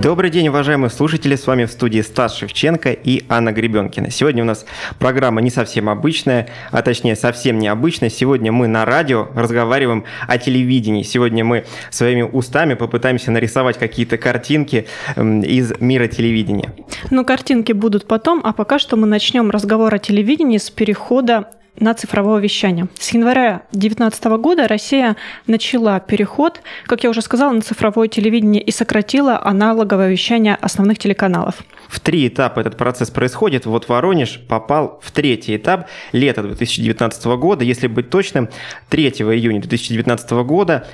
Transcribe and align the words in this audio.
Добрый 0.00 0.30
день, 0.30 0.48
уважаемые 0.48 0.88
слушатели. 0.88 1.36
С 1.36 1.46
вами 1.46 1.66
в 1.66 1.70
студии 1.70 2.00
Стас 2.00 2.34
Шевченко 2.34 2.90
и 2.90 3.22
Анна 3.28 3.52
Гребенкина. 3.52 4.10
Сегодня 4.10 4.42
у 4.42 4.46
нас 4.46 4.64
программа 4.98 5.42
не 5.42 5.50
совсем 5.50 5.90
обычная, 5.90 6.48
а 6.70 6.80
точнее 6.80 7.16
совсем 7.16 7.58
необычная. 7.58 8.08
Сегодня 8.08 8.50
мы 8.50 8.66
на 8.66 8.86
радио 8.86 9.28
разговариваем 9.34 10.04
о 10.26 10.38
телевидении. 10.38 11.02
Сегодня 11.02 11.44
мы 11.44 11.66
своими 11.90 12.22
устами 12.22 12.72
попытаемся 12.72 13.30
нарисовать 13.30 13.78
какие-то 13.78 14.16
картинки 14.16 14.86
из 15.18 15.78
мира 15.80 16.06
телевидения. 16.06 16.72
Ну, 17.10 17.22
картинки 17.26 17.72
будут 17.72 18.06
потом, 18.06 18.40
а 18.42 18.54
пока 18.54 18.78
что 18.78 18.96
мы 18.96 19.06
начнем 19.06 19.50
разговор 19.50 19.94
о 19.94 19.98
телевидении 19.98 20.56
с 20.56 20.70
перехода 20.70 21.50
на 21.78 21.94
цифровое 21.94 22.40
вещание. 22.40 22.88
С 22.98 23.10
января 23.12 23.62
2019 23.72 24.24
года 24.40 24.68
Россия 24.68 25.16
начала 25.46 26.00
переход, 26.00 26.60
как 26.86 27.04
я 27.04 27.10
уже 27.10 27.22
сказала, 27.22 27.52
на 27.52 27.60
цифровое 27.60 28.08
телевидение 28.08 28.62
и 28.62 28.70
сократила 28.70 29.40
аналоговое 29.42 30.10
вещание 30.10 30.56
основных 30.60 30.98
телеканалов. 30.98 31.56
В 31.88 32.00
три 32.00 32.28
этапа 32.28 32.60
этот 32.60 32.76
процесс 32.76 33.10
происходит. 33.10 33.66
Вот 33.66 33.88
Воронеж 33.88 34.40
попал 34.48 35.00
в 35.02 35.10
третий 35.10 35.56
этап 35.56 35.88
лета 36.12 36.42
2019 36.42 37.24
года. 37.38 37.64
Если 37.64 37.86
быть 37.86 38.10
точным, 38.10 38.48
3 38.88 39.08
июня 39.08 39.60
2019 39.60 40.30
года 40.30 40.86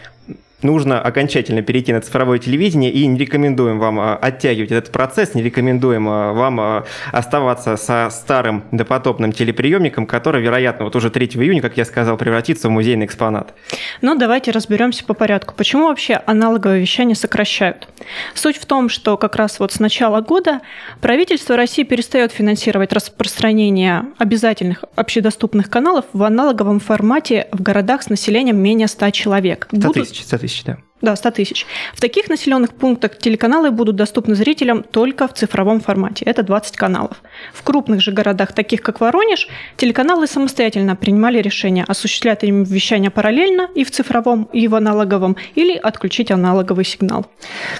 нужно 0.63 1.01
окончательно 1.01 1.63
перейти 1.63 1.93
на 1.93 2.01
цифровое 2.01 2.39
телевидение 2.39 2.91
и 2.91 3.07
не 3.07 3.19
рекомендуем 3.19 3.79
вам 3.79 4.01
а, 4.01 4.17
оттягивать 4.17 4.73
этот 4.73 4.93
процесс, 4.93 5.35
не 5.35 5.43
рекомендуем 5.43 6.09
а, 6.09 6.33
вам 6.33 6.61
а, 6.61 6.85
оставаться 7.13 7.77
со 7.77 8.09
старым 8.11 8.65
допотопным 8.73 9.33
телеприемником, 9.33 10.07
который, 10.07 10.43
вероятно, 10.43 10.85
вот 10.87 10.97
уже 10.97 11.11
3 11.11 11.27
июня, 11.27 11.61
как 11.61 11.77
я 11.77 11.85
сказал, 11.85 12.17
превратится 12.17 12.69
в 12.69 12.71
музейный 12.71 13.07
экспонат. 13.07 13.55
Ну, 14.03 14.17
давайте 14.17 14.51
разберемся 14.51 15.05
по 15.05 15.15
порядку. 15.15 15.55
Почему 15.57 15.89
вообще 15.89 16.21
аналоговое 16.27 16.79
вещание 16.79 17.17
сокращают? 17.17 17.89
Суть 18.35 18.57
в 18.57 18.67
том, 18.67 18.89
что 18.89 19.17
как 19.17 19.37
раз 19.37 19.59
вот 19.59 19.73
с 19.73 19.81
начала 19.81 20.21
года 20.21 20.61
правительство 21.01 21.57
России 21.57 21.83
перестает 21.83 22.33
финансировать 22.33 22.93
распространение 22.93 24.05
обязательных 24.19 24.85
общедоступных 24.95 25.71
каналов 25.71 26.05
в 26.13 26.23
аналоговом 26.23 26.81
формате 26.81 27.49
в 27.53 27.63
городах 27.63 28.03
с 28.03 28.09
населением 28.09 28.59
менее 28.59 28.89
100 28.89 29.11
человек. 29.11 29.69
100 29.77 29.93
тысяч, 29.93 30.23
100 30.23 30.39
тысяч, 30.39 30.46
да. 30.65 30.86
Да, 31.03 31.15
100 31.15 31.31
тысяч. 31.33 31.67
В 31.95 32.01
таких 32.01 32.31
населенных 32.31 32.73
пунктах 32.73 33.19
телеканалы 33.19 33.71
будут 33.71 33.97
доступны 33.97 34.35
зрителям 34.35 34.83
только 34.83 35.29
в 35.29 35.35
цифровом 35.35 35.81
формате. 35.81 36.25
Это 36.25 36.43
20 36.43 36.75
каналов. 36.79 37.19
В 37.53 37.63
крупных 37.63 38.01
же 38.01 38.13
городах, 38.13 38.53
таких 38.55 38.81
как 38.81 39.01
Воронеж, 39.01 39.47
телеканалы 39.77 40.27
самостоятельно 40.27 40.97
принимали 40.97 41.43
решение, 41.43 41.85
осуществлять 41.87 42.45
им 42.45 42.65
вещание 42.65 43.11
параллельно 43.11 43.69
и 43.75 43.85
в 43.85 43.91
цифровом, 43.91 44.49
и 44.55 44.69
в 44.69 44.75
аналоговом, 44.75 45.37
или 45.55 45.77
отключить 45.77 46.31
аналоговый 46.31 46.87
сигнал. 46.87 47.27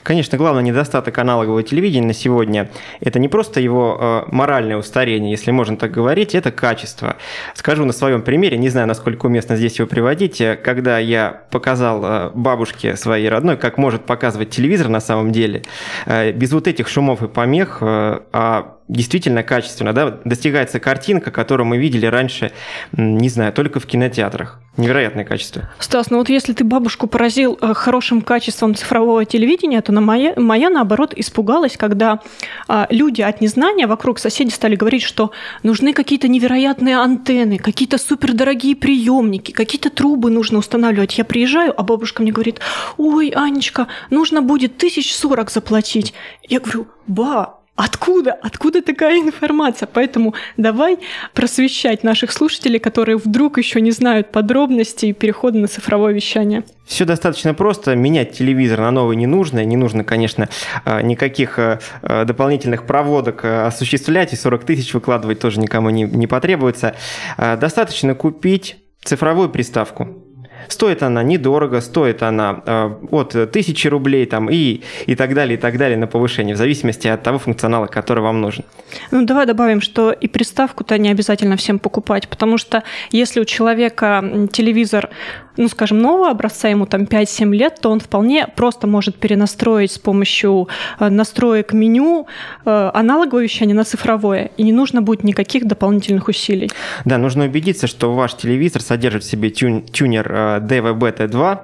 Конечно, 0.03 0.37
главный 0.37 0.63
недостаток 0.63 1.17
аналогового 1.17 1.63
телевидения 1.63 2.07
на 2.07 2.15
сегодня– 2.15 2.71
это 3.01 3.19
не 3.19 3.29
просто 3.29 3.61
его 3.61 4.27
э, 4.29 4.31
моральное 4.31 4.77
устарение, 4.77 5.31
если 5.31 5.53
можно 5.53 5.79
так 5.79 5.91
говорить, 5.91 6.35
это 6.35 6.53
качество. 6.53 7.17
Скажу 7.55 7.87
на 7.87 7.95
своем 7.95 8.21
примере, 8.21 8.59
не 8.59 8.69
знаю, 8.69 8.87
насколько 8.87 9.25
уместно 9.25 9.57
здесь 9.57 9.79
его 9.79 9.89
приводить, 9.89 10.43
когда 10.63 10.99
я 10.99 11.45
показал 11.51 12.05
э, 12.05 12.31
бабушке 12.35 12.95
своей 13.07 13.29
родной, 13.29 13.57
как 13.57 13.79
может 13.79 14.05
показывать 14.05 14.51
телевизор 14.51 14.89
на 14.89 15.01
самом 15.01 15.31
деле, 15.31 15.63
э, 16.07 16.33
без 16.33 16.53
вот 16.53 16.67
этих 16.67 16.89
шумов 16.89 17.23
и 17.23 17.29
помех, 17.29 17.79
э, 17.81 18.21
а 18.33 18.76
действительно 18.89 19.43
качественно, 19.43 19.93
да, 19.93 20.19
достигается 20.25 20.79
картинка, 20.79 21.31
которую 21.31 21.67
мы 21.67 21.79
видели 21.79 22.07
раньше, 22.07 22.53
не 22.93 23.29
знаю, 23.29 23.53
только 23.53 23.81
в 23.81 23.87
кинотеатрах. 23.87 24.61
Невероятное 24.77 25.25
качество. 25.25 25.71
Стас, 25.79 26.11
ну 26.11 26.19
вот 26.19 26.29
если 26.29 26.53
ты 26.53 26.63
бабушку 26.63 27.07
поразил 27.07 27.59
э, 27.61 27.73
хорошим 27.73 28.21
качеством 28.21 28.75
цифрового 28.75 29.25
телевидения, 29.25 29.81
то 29.81 29.91
на 29.91 30.03
моя, 30.03 30.35
моя 30.37 30.69
наоборот 30.69 31.15
испугалась, 31.17 31.79
когда 31.79 32.21
а, 32.69 32.87
люди 32.91 33.23
от 33.23 33.41
незнания 33.41 33.87
вокруг 33.87 34.19
соседи 34.19 34.51
стали 34.51 34.77
говорить, 34.77 35.03
что 35.03 35.31
нужны 35.63 35.95
какие-то 35.95 36.29
невероятные 36.29 36.99
антенны, 36.99 37.57
какие-то 37.57 37.97
супердорогие 37.97 38.77
приемники, 38.77 39.51
какие-то 39.51 39.89
трубы 39.89 40.31
нужно 40.31 40.59
устанавливать. 40.59 41.17
Я 41.17 41.25
приезжаю, 41.25 41.73
а 41.75 41.83
бабушка 41.83 42.21
мне 42.21 42.33
говорит, 42.33 42.61
ой, 42.99 43.31
Анечка, 43.31 43.89
нужно 44.11 44.43
будет 44.43 44.77
тысяч 44.77 45.15
сорок 45.15 45.51
заплатить. 45.51 46.13
Я 46.47 46.61
говорю, 46.61 46.87
ба, 47.07 47.61
Откуда? 47.77 48.33
Откуда 48.33 48.81
такая 48.81 49.21
информация? 49.21 49.87
Поэтому 49.93 50.35
давай 50.57 50.99
просвещать 51.35 52.03
наших 52.03 52.33
слушателей, 52.33 52.81
которые 52.81 53.19
вдруг 53.19 53.59
еще 53.59 53.83
не 53.83 53.91
знают 53.91 54.33
подробностей 54.33 55.13
перехода 55.13 55.59
на 55.59 55.69
цифровое 55.69 56.15
вещание. 56.15 56.65
Все 56.87 57.05
достаточно 57.05 57.53
просто. 57.53 57.95
Менять 57.95 58.33
телевизор 58.33 58.81
на 58.81 58.91
новый 58.93 59.17
не 59.17 59.27
нужно. 59.27 59.63
Не 59.63 59.77
нужно, 59.77 60.05
конечно, 60.05 60.49
э, 60.87 61.03
никаких 61.03 61.59
э, 61.59 61.81
э, 62.01 62.25
дополнительных 62.25 62.87
проводок 62.87 63.45
осуществлять, 63.45 64.33
и 64.33 64.37
40 64.37 64.65
тысяч 64.65 64.95
выкладывать 64.95 65.39
тоже 65.41 65.61
никому 65.61 65.91
не, 65.91 66.05
не 66.05 66.27
потребуется. 66.27 66.95
Достаточно 67.37 68.15
купить 68.15 68.77
цифровую 69.05 69.51
приставку 69.51 70.26
Стоит 70.69 71.03
она 71.03 71.23
недорого, 71.23 71.81
стоит 71.81 72.23
она 72.23 72.63
э, 72.67 72.91
от 73.11 73.53
тысячи 73.53 73.89
рублей 73.89 74.27
там, 74.27 74.51
и, 74.51 74.83
и 75.07 75.15
так 75.15 75.35
далее, 75.35 75.57
и 75.57 75.61
так 75.61 75.79
далее 75.79 75.99
на 75.99 76.07
повышение, 76.07 76.55
в 76.55 76.59
зависимости 76.59 77.09
от 77.09 77.23
того 77.23 77.39
функционала, 77.39 77.87
который 77.87 78.23
вам 78.23 78.41
нужен. 78.41 78.65
Ну, 79.11 79.25
давай 79.25 79.47
добавим, 79.47 79.81
что 79.81 80.13
и 80.13 80.29
приставку-то 80.29 80.99
не 80.99 81.11
обязательно 81.11 81.57
всем 81.57 81.79
покупать, 81.79 82.29
потому 82.29 82.59
что 82.59 82.83
если 83.11 83.41
у 83.41 83.45
человека 83.45 84.49
телевизор 84.53 85.11
ну, 85.57 85.69
скажем, 85.69 85.99
нового 85.99 86.31
образца, 86.31 86.69
ему 86.69 86.87
там 86.87 87.03
5-7 87.03 87.55
лет, 87.55 87.79
то 87.81 87.91
он 87.91 88.01
вполне 88.01 88.47
просто 88.47 88.87
может 88.87 89.17
перенастроить 89.17 89.93
с 89.93 89.99
помощью 89.99 90.69
э, 90.99 91.09
настроек 91.09 91.73
меню 91.73 92.27
э, 92.65 92.91
аналоговое 92.95 93.45
вещание 93.45 93.75
на 93.75 93.85
цифровое, 93.85 94.51
и 94.57 94.63
не 94.63 94.73
нужно 94.73 95.03
будет 95.03 95.25
никаких 95.25 95.67
дополнительных 95.67 96.29
усилий. 96.29 96.71
Да, 97.05 97.19
нужно 97.19 97.45
убедиться, 97.45 97.87
что 97.87 98.13
ваш 98.15 98.35
телевизор 98.35 98.83
содержит 98.83 99.25
в 99.25 99.31
себе 99.31 99.51
тюн, 99.51 99.83
тюнер 99.83 100.31
DVB-T2, 100.61 101.59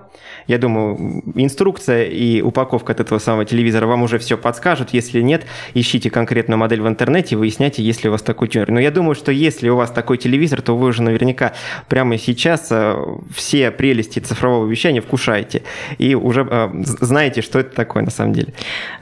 я 0.47 0.59
думаю, 0.59 1.22
инструкция 1.34 2.04
и 2.04 2.43
упаковка 2.43 2.93
от 2.93 3.00
этого 3.00 3.19
самого 3.19 3.44
телевизора 3.44 3.87
вам 3.87 4.03
уже 4.03 4.19
все 4.19 4.37
подскажут. 4.37 4.91
Если 4.91 5.20
нет, 5.20 5.44
ищите 5.75 6.10
конкретную 6.10 6.59
модель 6.59 6.81
в 6.81 6.88
интернете, 6.88 7.37
выясняйте, 7.37 7.82
есть 7.82 8.03
ли 8.03 8.09
у 8.09 8.12
вас 8.12 8.22
такой 8.22 8.48
тюнер. 8.48 8.70
Но 8.70 8.81
я 8.81 8.91
думаю, 8.91 9.15
что 9.15 9.32
если 9.32 9.69
у 9.69 9.76
вас 9.76 9.91
такой 9.91 10.19
телевизор, 10.19 10.62
то 10.62 10.76
вы 10.76 10.88
уже 10.88 11.03
наверняка 11.03 11.53
прямо 11.88 12.19
сейчас 12.19 12.69
э, 12.70 12.97
все 13.34 13.70
прелести 13.70 14.19
цифрового 14.19 14.69
вещания 14.69 15.00
вкушаете 15.00 15.62
и 15.99 16.14
уже 16.14 16.47
э, 16.49 16.70
знаете, 16.82 17.43
что 17.43 17.59
это 17.60 17.75
такое 17.75 18.03
на 18.03 18.10
самом 18.10 18.32
деле. 18.32 18.53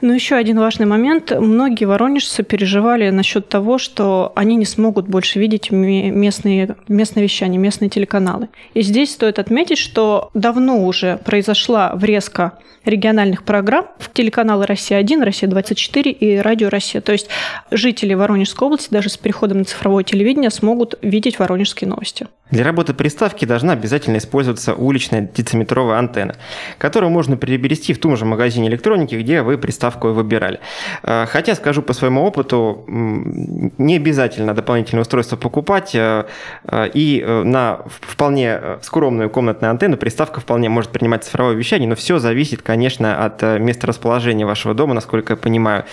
Ну, 0.01 0.13
еще 0.13 0.35
один 0.35 0.59
важный 0.59 0.85
момент. 0.85 1.31
Многие 1.31 1.85
воронежцы 1.85 2.43
переживали 2.43 3.09
насчет 3.09 3.49
того, 3.49 3.77
что 3.77 4.31
они 4.35 4.55
не 4.55 4.65
смогут 4.65 5.07
больше 5.07 5.39
видеть 5.39 5.71
местные, 5.71 6.75
местные 6.87 7.23
вещания, 7.23 7.57
местные 7.57 7.89
телеканалы. 7.89 8.49
И 8.73 8.81
здесь 8.81 9.11
стоит 9.11 9.39
отметить, 9.39 9.70
что 9.75 10.29
давно 10.33 10.85
уже 10.85 11.17
произошла 11.17 11.93
врезка 11.95 12.53
региональных 12.85 13.43
программ 13.43 13.87
в 13.99 14.11
телеканалы 14.11 14.65
«Россия-1», 14.65 15.23
«Россия-24» 15.23 16.09
и 16.09 16.37
«Радио 16.37 16.69
Россия». 16.69 17.01
То 17.01 17.11
есть 17.11 17.27
жители 17.69 18.13
Воронежской 18.13 18.65
области 18.65 18.89
даже 18.91 19.09
с 19.09 19.17
переходом 19.17 19.59
на 19.59 19.65
цифровое 19.65 20.03
телевидение 20.03 20.49
смогут 20.49 20.95
видеть 21.01 21.37
воронежские 21.39 21.89
новости. 21.89 22.27
Для 22.51 22.65
работы 22.65 22.93
приставки 22.93 23.45
должна 23.45 23.73
обязательно 23.73 24.17
использоваться 24.17 24.73
уличная 24.73 25.21
дециметровая 25.21 25.97
антенна, 25.97 26.35
которую 26.77 27.09
можно 27.09 27.37
приобрести 27.37 27.93
в 27.93 27.99
том 27.99 28.17
же 28.17 28.25
магазине 28.25 28.67
электроники, 28.67 29.15
где 29.15 29.41
вы 29.41 29.57
приставку 29.57 30.09
выбирали. 30.09 30.59
Э, 31.03 31.25
хотя, 31.27 31.55
скажу 31.55 31.81
по 31.81 31.93
своему 31.93 32.23
опыту, 32.23 32.83
не 32.87 33.95
обязательно 33.95 34.53
дополнительное 34.53 35.03
устройство 35.03 35.37
покупать, 35.37 35.95
э, 35.95 36.25
э, 36.65 36.89
и 36.93 37.23
на 37.25 37.79
вполне 37.87 38.59
скромную 38.81 39.29
комнатную 39.29 39.71
антенну 39.71 39.95
приставка 39.95 40.41
вполне 40.41 40.67
может 40.67 40.91
принимать 40.91 41.23
цифровое 41.23 41.55
вещание, 41.55 41.87
но 41.87 41.95
все 41.95 42.19
зависит, 42.19 42.61
конечно, 42.61 43.25
от 43.25 43.41
места 43.59 43.87
расположения 43.87 44.45
вашего 44.45 44.73
дома, 44.73 44.93
насколько 44.93 45.33
я 45.33 45.37
понимаю. 45.37 45.85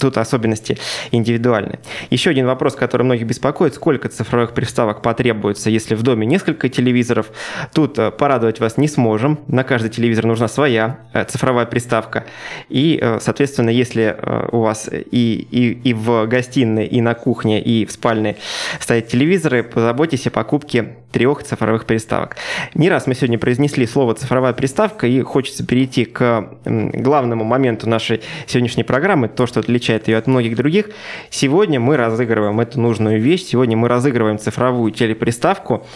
Тут 0.00 0.16
особенности 0.16 0.78
индивидуальны. 1.10 1.80
Еще 2.10 2.30
один 2.30 2.46
вопрос, 2.46 2.74
который 2.74 3.02
многих 3.02 3.26
беспокоит, 3.26 3.74
сколько 3.74 4.08
цифровых 4.08 4.52
приставок 4.52 5.02
потребуется, 5.02 5.68
если 5.68 5.81
в 5.90 6.02
доме 6.02 6.26
несколько 6.26 6.68
телевизоров. 6.68 7.30
Тут 7.74 7.98
э, 7.98 8.10
порадовать 8.10 8.60
вас 8.60 8.76
не 8.76 8.88
сможем. 8.88 9.40
На 9.48 9.64
каждый 9.64 9.90
телевизор 9.90 10.26
нужна 10.26 10.48
своя 10.48 11.00
э, 11.12 11.24
цифровая 11.24 11.66
приставка. 11.66 12.24
И, 12.68 12.98
э, 13.00 13.18
соответственно, 13.20 13.70
если 13.70 14.16
у 14.52 14.60
вас 14.60 14.88
и, 14.92 15.46
и, 15.50 15.72
и 15.72 15.94
в 15.94 16.26
гостиной, 16.26 16.86
и 16.86 17.00
на 17.00 17.14
кухне, 17.14 17.62
и 17.62 17.84
в 17.84 17.92
спальне 17.92 18.36
стоят 18.80 19.08
телевизоры, 19.08 19.62
позаботьтесь 19.62 20.26
о 20.26 20.30
покупке 20.30 20.96
трех 21.12 21.42
цифровых 21.44 21.84
приставок. 21.84 22.36
Не 22.74 22.88
раз 22.88 23.06
мы 23.06 23.14
сегодня 23.14 23.38
произнесли 23.38 23.86
слово 23.86 24.14
«цифровая 24.14 24.52
приставка», 24.52 25.06
и 25.06 25.20
хочется 25.20 25.64
перейти 25.64 26.04
к 26.04 26.48
главному 26.64 27.44
моменту 27.44 27.88
нашей 27.88 28.22
сегодняшней 28.46 28.84
программы, 28.84 29.28
то, 29.28 29.46
что 29.46 29.60
отличает 29.60 30.08
ее 30.08 30.16
от 30.16 30.26
многих 30.26 30.56
других. 30.56 30.90
Сегодня 31.30 31.78
мы 31.78 31.96
разыгрываем 31.96 32.60
эту 32.60 32.80
нужную 32.80 33.20
вещь, 33.20 33.42
сегодня 33.42 33.76
мы 33.76 33.88
разыгрываем 33.88 34.38
цифровую 34.38 34.90
телеприставку, 34.90 35.86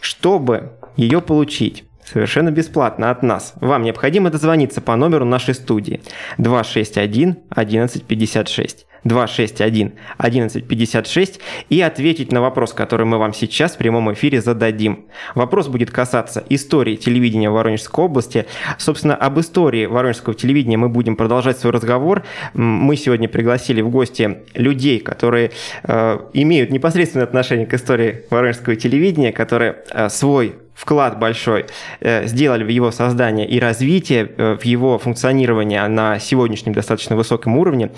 чтобы 0.00 0.72
ее 0.96 1.20
получить 1.20 1.84
совершенно 2.04 2.50
бесплатно 2.50 3.10
от 3.10 3.22
нас. 3.22 3.54
Вам 3.56 3.82
необходимо 3.82 4.30
дозвониться 4.30 4.80
по 4.80 4.94
номеру 4.96 5.24
нашей 5.24 5.54
студии 5.54 6.00
261 6.38 7.36
1156. 7.50 8.86
261 9.04 9.92
1156 10.18 11.40
и 11.68 11.80
ответить 11.80 12.32
на 12.32 12.40
вопрос, 12.40 12.72
который 12.72 13.06
мы 13.06 13.18
вам 13.18 13.32
сейчас 13.32 13.74
в 13.74 13.78
прямом 13.78 14.12
эфире 14.12 14.40
зададим. 14.40 15.06
Вопрос 15.34 15.68
будет 15.68 15.90
касаться 15.90 16.44
истории 16.48 16.96
телевидения 16.96 17.50
Воронежской 17.50 18.04
области. 18.04 18.46
Собственно, 18.78 19.14
об 19.14 19.38
истории 19.40 19.86
воронежского 19.86 20.34
телевидения 20.34 20.76
мы 20.76 20.88
будем 20.88 21.16
продолжать 21.16 21.58
свой 21.58 21.72
разговор. 21.72 22.24
Мы 22.54 22.96
сегодня 22.96 23.28
пригласили 23.28 23.80
в 23.80 23.90
гости 23.90 24.38
людей, 24.54 25.00
которые 25.00 25.52
э, 25.84 26.18
имеют 26.32 26.70
непосредственное 26.70 27.26
отношение 27.26 27.66
к 27.66 27.74
истории 27.74 28.24
воронежского 28.30 28.76
телевидения, 28.76 29.32
которые 29.32 29.76
э, 29.90 30.08
свой 30.08 30.56
вклад 30.76 31.18
большой 31.18 31.66
э, 32.00 32.26
сделали 32.26 32.62
в 32.62 32.68
его 32.68 32.90
создание 32.92 33.48
и 33.48 33.58
развитие, 33.58 34.30
э, 34.36 34.56
в 34.60 34.64
его 34.64 34.98
функционирование 34.98 35.86
на 35.88 36.18
сегодняшнем 36.18 36.74
достаточно 36.74 37.16
высоком 37.16 37.56
уровне. 37.56 37.90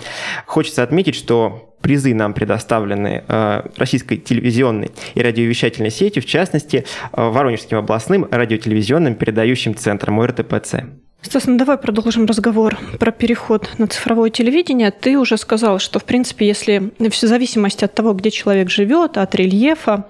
Хочется 0.45 0.81
отметить, 0.81 1.15
что 1.15 1.75
призы 1.81 2.13
нам 2.15 2.33
предоставлены 2.33 3.23
э, 3.27 3.61
российской 3.75 4.15
телевизионной 4.15 4.91
и 5.13 5.21
радиовещательной 5.21 5.91
сетью, 5.91 6.23
в 6.23 6.25
частности, 6.25 6.85
Воронежским 7.11 7.77
областным 7.77 8.27
радиотелевизионным 8.31 9.15
передающим 9.15 9.75
центром 9.75 10.21
РТПЦ. 10.21 10.75
Стас, 11.21 11.47
ну 11.47 11.57
давай 11.57 11.77
продолжим 11.77 12.25
разговор 12.25 12.77
про 12.97 13.11
переход 13.11 13.69
на 13.77 13.87
цифровое 13.87 14.29
телевидение. 14.29 14.91
Ты 14.91 15.19
уже 15.19 15.37
сказал, 15.37 15.79
что, 15.79 15.99
в 15.99 16.05
принципе, 16.05 16.47
если 16.47 16.91
в 16.97 17.13
зависимости 17.13 17.83
от 17.83 17.93
того, 17.93 18.13
где 18.13 18.31
человек 18.31 18.69
живет, 18.69 19.17
от 19.17 19.35
рельефа, 19.35 20.05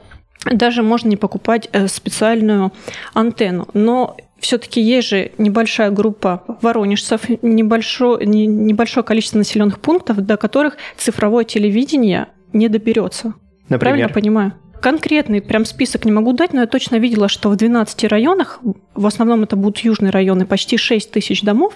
даже 0.46 0.84
можно 0.84 1.10
не 1.10 1.18
покупать 1.18 1.70
э, 1.72 1.88
специальную 1.88 2.72
антенну. 3.14 3.68
Но 3.74 4.18
все-таки 4.40 4.82
есть 4.82 5.10
же 5.10 5.32
небольшая 5.38 5.92
группа 5.92 6.44
воронежцев, 6.62 7.24
небольшое, 7.42 8.26
небольшое 8.26 9.04
количество 9.04 9.38
населенных 9.38 9.80
пунктов, 9.80 10.18
до 10.18 10.38
которых 10.38 10.78
цифровое 10.98 11.44
телевидение 11.44 12.28
не 12.54 12.70
доберется. 12.70 13.34
Например? 13.68 13.80
Правильно 13.80 14.10
понимаю? 14.10 14.54
Конкретный 14.82 15.42
прям 15.42 15.66
список 15.66 16.06
не 16.06 16.12
могу 16.12 16.32
дать, 16.32 16.54
но 16.54 16.62
я 16.62 16.68
точно 16.68 16.96
видела, 16.96 17.28
что 17.28 17.50
в 17.50 17.58
12 17.58 18.06
районах, 18.06 18.62
в 18.96 19.06
основном 19.06 19.44
это 19.44 19.58
будут 19.58 19.80
южные 19.80 20.10
районы, 20.10 20.46
почти 20.46 20.78
6 20.78 21.12
тысяч 21.12 21.42
домов, 21.42 21.74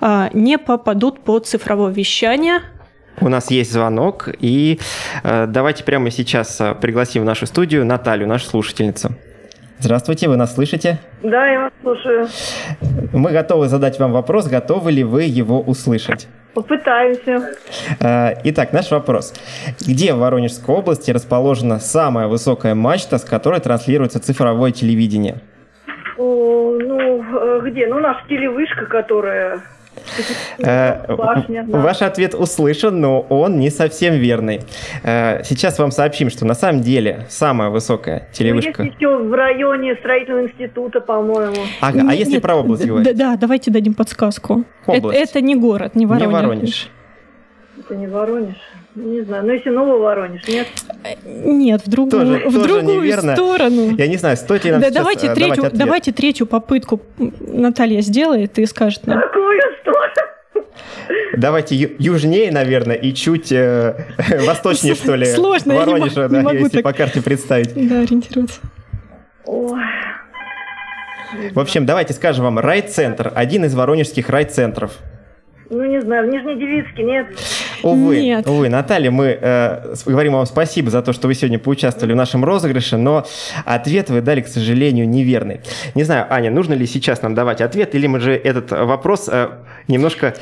а, 0.00 0.30
не 0.32 0.56
попадут 0.56 1.20
под 1.20 1.46
цифровое 1.46 1.92
вещание– 1.92 2.60
у 3.20 3.28
нас 3.28 3.50
есть 3.50 3.72
звонок, 3.72 4.28
и 4.38 4.78
э, 5.22 5.46
давайте 5.46 5.84
прямо 5.84 6.10
сейчас 6.10 6.60
э, 6.60 6.74
пригласим 6.74 7.22
в 7.22 7.24
нашу 7.24 7.46
студию 7.46 7.84
Наталью, 7.84 8.28
нашу 8.28 8.46
слушательницу. 8.46 9.14
Здравствуйте, 9.78 10.28
вы 10.28 10.36
нас 10.36 10.54
слышите? 10.54 10.98
Да, 11.22 11.46
я 11.46 11.60
вас 11.60 11.72
слушаю. 11.82 12.28
Мы 13.12 13.30
готовы 13.30 13.68
задать 13.68 13.98
вам 13.98 14.12
вопрос, 14.12 14.46
готовы 14.46 14.90
ли 14.90 15.04
вы 15.04 15.24
его 15.24 15.60
услышать? 15.60 16.28
Попытаемся. 16.54 17.54
Э, 18.00 18.34
итак, 18.44 18.72
наш 18.72 18.90
вопрос. 18.90 19.34
Где 19.86 20.14
в 20.14 20.18
Воронежской 20.18 20.74
области 20.74 21.10
расположена 21.10 21.78
самая 21.78 22.28
высокая 22.28 22.74
мачта, 22.74 23.18
с 23.18 23.24
которой 23.24 23.60
транслируется 23.60 24.20
цифровое 24.20 24.72
телевидение? 24.72 25.42
О, 26.16 26.78
ну, 26.80 27.22
э, 27.22 27.60
где? 27.64 27.86
Ну, 27.86 28.00
наша 28.00 28.26
телевышка, 28.28 28.86
которая 28.86 29.60
ваш 30.58 32.02
ответ 32.02 32.34
услышан, 32.34 33.00
но 33.00 33.20
он 33.20 33.58
не 33.58 33.70
совсем 33.70 34.14
верный. 34.14 34.60
Э, 35.02 35.42
сейчас 35.44 35.78
вам 35.78 35.90
сообщим, 35.90 36.30
что 36.30 36.44
на 36.44 36.54
самом 36.54 36.82
деле 36.82 37.26
самая 37.28 37.70
высокая 37.70 38.28
телевышка... 38.32 38.74
Ну, 38.78 38.84
есть 38.84 38.96
еще 38.96 39.16
в 39.16 39.32
районе 39.32 39.94
строительного 39.96 40.44
института, 40.44 41.00
по-моему. 41.00 41.62
Ага, 41.80 42.06
а 42.08 42.14
если 42.14 42.38
про 42.38 42.56
область 42.56 42.86
говорить? 42.86 43.16
Да, 43.16 43.36
давайте 43.36 43.70
дадим 43.70 43.94
подсказку. 43.94 44.64
Это 44.86 45.40
не 45.40 45.56
город, 45.56 45.94
не 45.94 46.06
Воронеж. 46.06 46.28
Не 46.28 46.34
Воронеж. 46.34 46.90
Это 47.78 47.96
не 47.96 48.06
Воронеж. 48.06 48.56
Не 48.96 49.20
знаю, 49.22 49.44
ну 49.44 49.52
если 49.52 49.68
Новый 49.68 49.98
Воронеж, 50.00 50.40
нет? 50.48 50.68
Нет, 51.22 51.82
в 51.84 51.90
другую, 51.90 52.10
тоже, 52.10 52.48
в 52.48 52.54
тоже 52.54 52.68
другую 52.68 53.02
неверно. 53.02 53.36
сторону. 53.36 53.94
Я 53.94 54.08
не 54.08 54.16
знаю, 54.16 54.38
стоит 54.38 54.64
ли 54.64 54.72
нам 54.72 54.80
да, 54.80 54.90
давайте, 54.90 55.34
третью, 55.34 55.66
ответ. 55.66 55.78
давайте 55.78 56.12
третью 56.12 56.46
попытку 56.46 57.02
Наталья 57.40 58.00
сделает 58.00 58.58
и 58.58 58.64
скажет 58.64 59.06
нам. 59.06 59.20
Какую 59.20 59.60
сторону? 59.82 60.06
Давайте 61.36 61.76
южнее, 61.98 62.50
наверное, 62.50 62.96
и 62.96 63.12
чуть 63.12 63.52
э, 63.52 64.06
восточнее, 64.46 64.94
что 64.94 65.14
ли. 65.14 65.26
Сложно, 65.26 65.74
Воронежа, 65.74 66.22
я 66.22 66.28
не, 66.28 66.34
да, 66.34 66.42
могу 66.42 66.56
если 66.56 66.80
так... 66.80 66.84
по 66.84 66.92
карте 66.94 67.22
представить. 67.22 67.74
Да, 67.74 68.00
ориентироваться. 68.00 68.60
Ой. 69.44 69.82
В 71.52 71.60
общем, 71.60 71.84
давайте 71.84 72.14
скажем 72.14 72.44
вам, 72.44 72.58
райцентр, 72.58 73.30
один 73.34 73.66
из 73.66 73.74
воронежских 73.74 74.30
райцентров. 74.30 74.96
Ну, 75.68 75.84
не 75.84 76.00
знаю, 76.00 76.28
в 76.28 76.32
Нижнедевицке 76.32 77.02
нет. 77.02 77.26
Увы, 77.82 78.22
нет. 78.22 78.46
увы, 78.46 78.68
Наталья, 78.68 79.10
мы 79.10 79.38
э, 79.40 79.94
говорим 80.06 80.34
вам 80.34 80.46
спасибо 80.46 80.90
за 80.90 81.02
то, 81.02 81.12
что 81.12 81.28
вы 81.28 81.34
сегодня 81.34 81.58
поучаствовали 81.58 82.12
в 82.12 82.16
нашем 82.16 82.44
розыгрыше, 82.44 82.96
но 82.96 83.26
ответ 83.64 84.10
вы 84.10 84.20
дали, 84.20 84.40
к 84.40 84.48
сожалению, 84.48 85.08
неверный. 85.08 85.60
Не 85.94 86.04
знаю, 86.04 86.26
Аня, 86.30 86.50
нужно 86.50 86.74
ли 86.74 86.86
сейчас 86.86 87.22
нам 87.22 87.34
давать 87.34 87.60
ответ, 87.60 87.94
или 87.94 88.06
мы 88.06 88.20
же 88.20 88.32
этот 88.32 88.70
вопрос 88.70 89.28
э, 89.30 89.48
немножко 89.88 90.34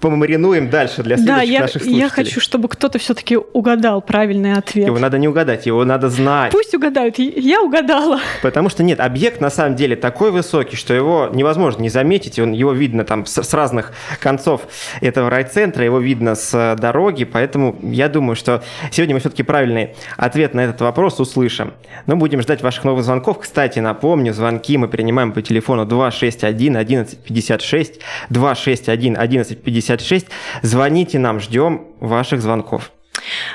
помаринуем 0.00 0.70
дальше 0.70 1.02
для 1.02 1.16
следующих 1.16 1.36
да, 1.36 1.42
я, 1.42 1.60
наших 1.60 1.82
слушателей. 1.82 2.00
я 2.00 2.08
хочу, 2.08 2.40
чтобы 2.40 2.68
кто-то 2.68 2.98
все-таки 2.98 3.36
угадал 3.36 4.00
правильный 4.00 4.52
ответ. 4.52 4.86
Его 4.86 4.98
надо 4.98 5.18
не 5.18 5.26
угадать, 5.26 5.66
его 5.66 5.84
надо 5.84 6.08
знать. 6.08 6.52
Пусть 6.52 6.74
угадают, 6.74 7.18
я 7.18 7.60
угадала. 7.60 8.20
Потому 8.42 8.68
что 8.68 8.82
нет, 8.82 9.00
объект 9.00 9.40
на 9.40 9.50
самом 9.50 9.74
деле 9.74 9.96
такой 9.96 10.30
высокий, 10.30 10.76
что 10.76 10.94
его 10.94 11.28
невозможно 11.32 11.82
не 11.82 11.88
заметить, 11.88 12.38
он, 12.38 12.52
его 12.52 12.72
видно 12.72 13.04
там 13.04 13.26
с, 13.26 13.42
с 13.42 13.54
разных 13.54 13.92
концов 14.20 14.62
этого 15.00 15.30
райцентра, 15.30 15.84
его 15.84 15.98
видно 15.98 16.36
с 16.36 16.76
дороги, 16.78 17.24
поэтому 17.24 17.76
я 17.82 18.08
думаю, 18.08 18.36
что 18.36 18.62
сегодня 18.92 19.14
мы 19.14 19.20
все-таки 19.20 19.42
правильный 19.42 19.96
ответ 20.16 20.54
на 20.54 20.60
этот 20.60 20.80
вопрос 20.80 21.18
услышим. 21.18 21.72
Но 22.06 22.16
будем 22.16 22.40
ждать 22.40 22.62
ваших 22.62 22.84
новых 22.84 23.04
звонков. 23.04 23.40
Кстати, 23.40 23.80
напомню, 23.80 24.32
звонки 24.32 24.76
мы 24.76 24.86
принимаем 24.86 25.32
по 25.32 25.42
телефону 25.42 25.84
261 25.86 26.76
1156, 26.76 28.00
261 28.30 29.16
1156 29.16 29.87
56. 29.88 30.26
Звоните 30.62 31.18
нам, 31.18 31.40
ждем 31.40 31.82
ваших 32.00 32.42
звонков. 32.42 32.90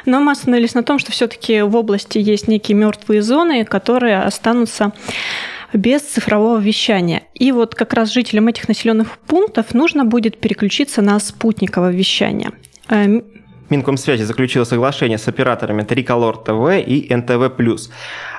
Но 0.05 0.19
мы 0.19 0.31
остановились 0.31 0.73
на 0.73 0.83
том, 0.83 0.99
что 0.99 1.11
все-таки 1.11 1.61
в 1.61 1.75
области 1.75 2.17
есть 2.17 2.47
некие 2.47 2.77
мертвые 2.77 3.21
зоны, 3.21 3.65
которые 3.65 4.19
останутся 4.19 4.91
без 5.71 6.01
цифрового 6.01 6.59
вещания. 6.59 7.23
И 7.33 7.51
вот 7.51 7.73
как 7.75 7.93
раз 7.93 8.11
жителям 8.11 8.47
этих 8.47 8.67
населенных 8.67 9.17
пунктов 9.19 9.73
нужно 9.73 10.05
будет 10.05 10.39
переключиться 10.39 11.01
на 11.01 11.19
спутниковое 11.19 11.91
вещание. 11.91 12.51
Минкомсвязи 13.73 14.21
заключила 14.21 14.65
соглашение 14.65 15.17
с 15.17 15.27
операторами 15.27 15.81
Триколор 15.81 16.37
ТВ 16.37 16.85
и 16.85 17.13
НТВ+, 17.13 17.51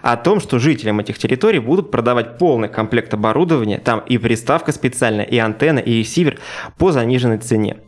о 0.02 0.16
том, 0.16 0.38
что 0.38 0.60
жителям 0.60 1.00
этих 1.00 1.18
территорий 1.18 1.58
будут 1.58 1.90
продавать 1.90 2.38
полный 2.38 2.68
комплект 2.68 3.12
оборудования, 3.14 3.78
там 3.78 3.98
и 3.98 4.16
приставка 4.16 4.70
специальная, 4.70 5.24
и 5.24 5.36
антенна, 5.38 5.80
и 5.80 5.98
ресивер 5.98 6.38
по 6.78 6.92
заниженной 6.92 7.38
цене. 7.38 7.78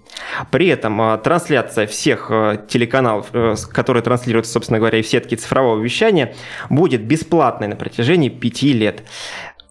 При 0.50 0.66
этом 0.68 1.00
а, 1.00 1.18
трансляция 1.18 1.86
всех 1.86 2.28
а, 2.30 2.56
телеканалов, 2.56 3.26
э, 3.32 3.54
которые 3.70 4.02
транслируются, 4.02 4.52
собственно 4.52 4.78
говоря, 4.78 4.98
и 4.98 5.02
в 5.02 5.06
сетке 5.06 5.36
цифрового 5.36 5.80
вещания, 5.80 6.34
будет 6.68 7.02
бесплатной 7.02 7.68
на 7.68 7.76
протяжении 7.76 8.28
пяти 8.28 8.72
лет. 8.72 9.02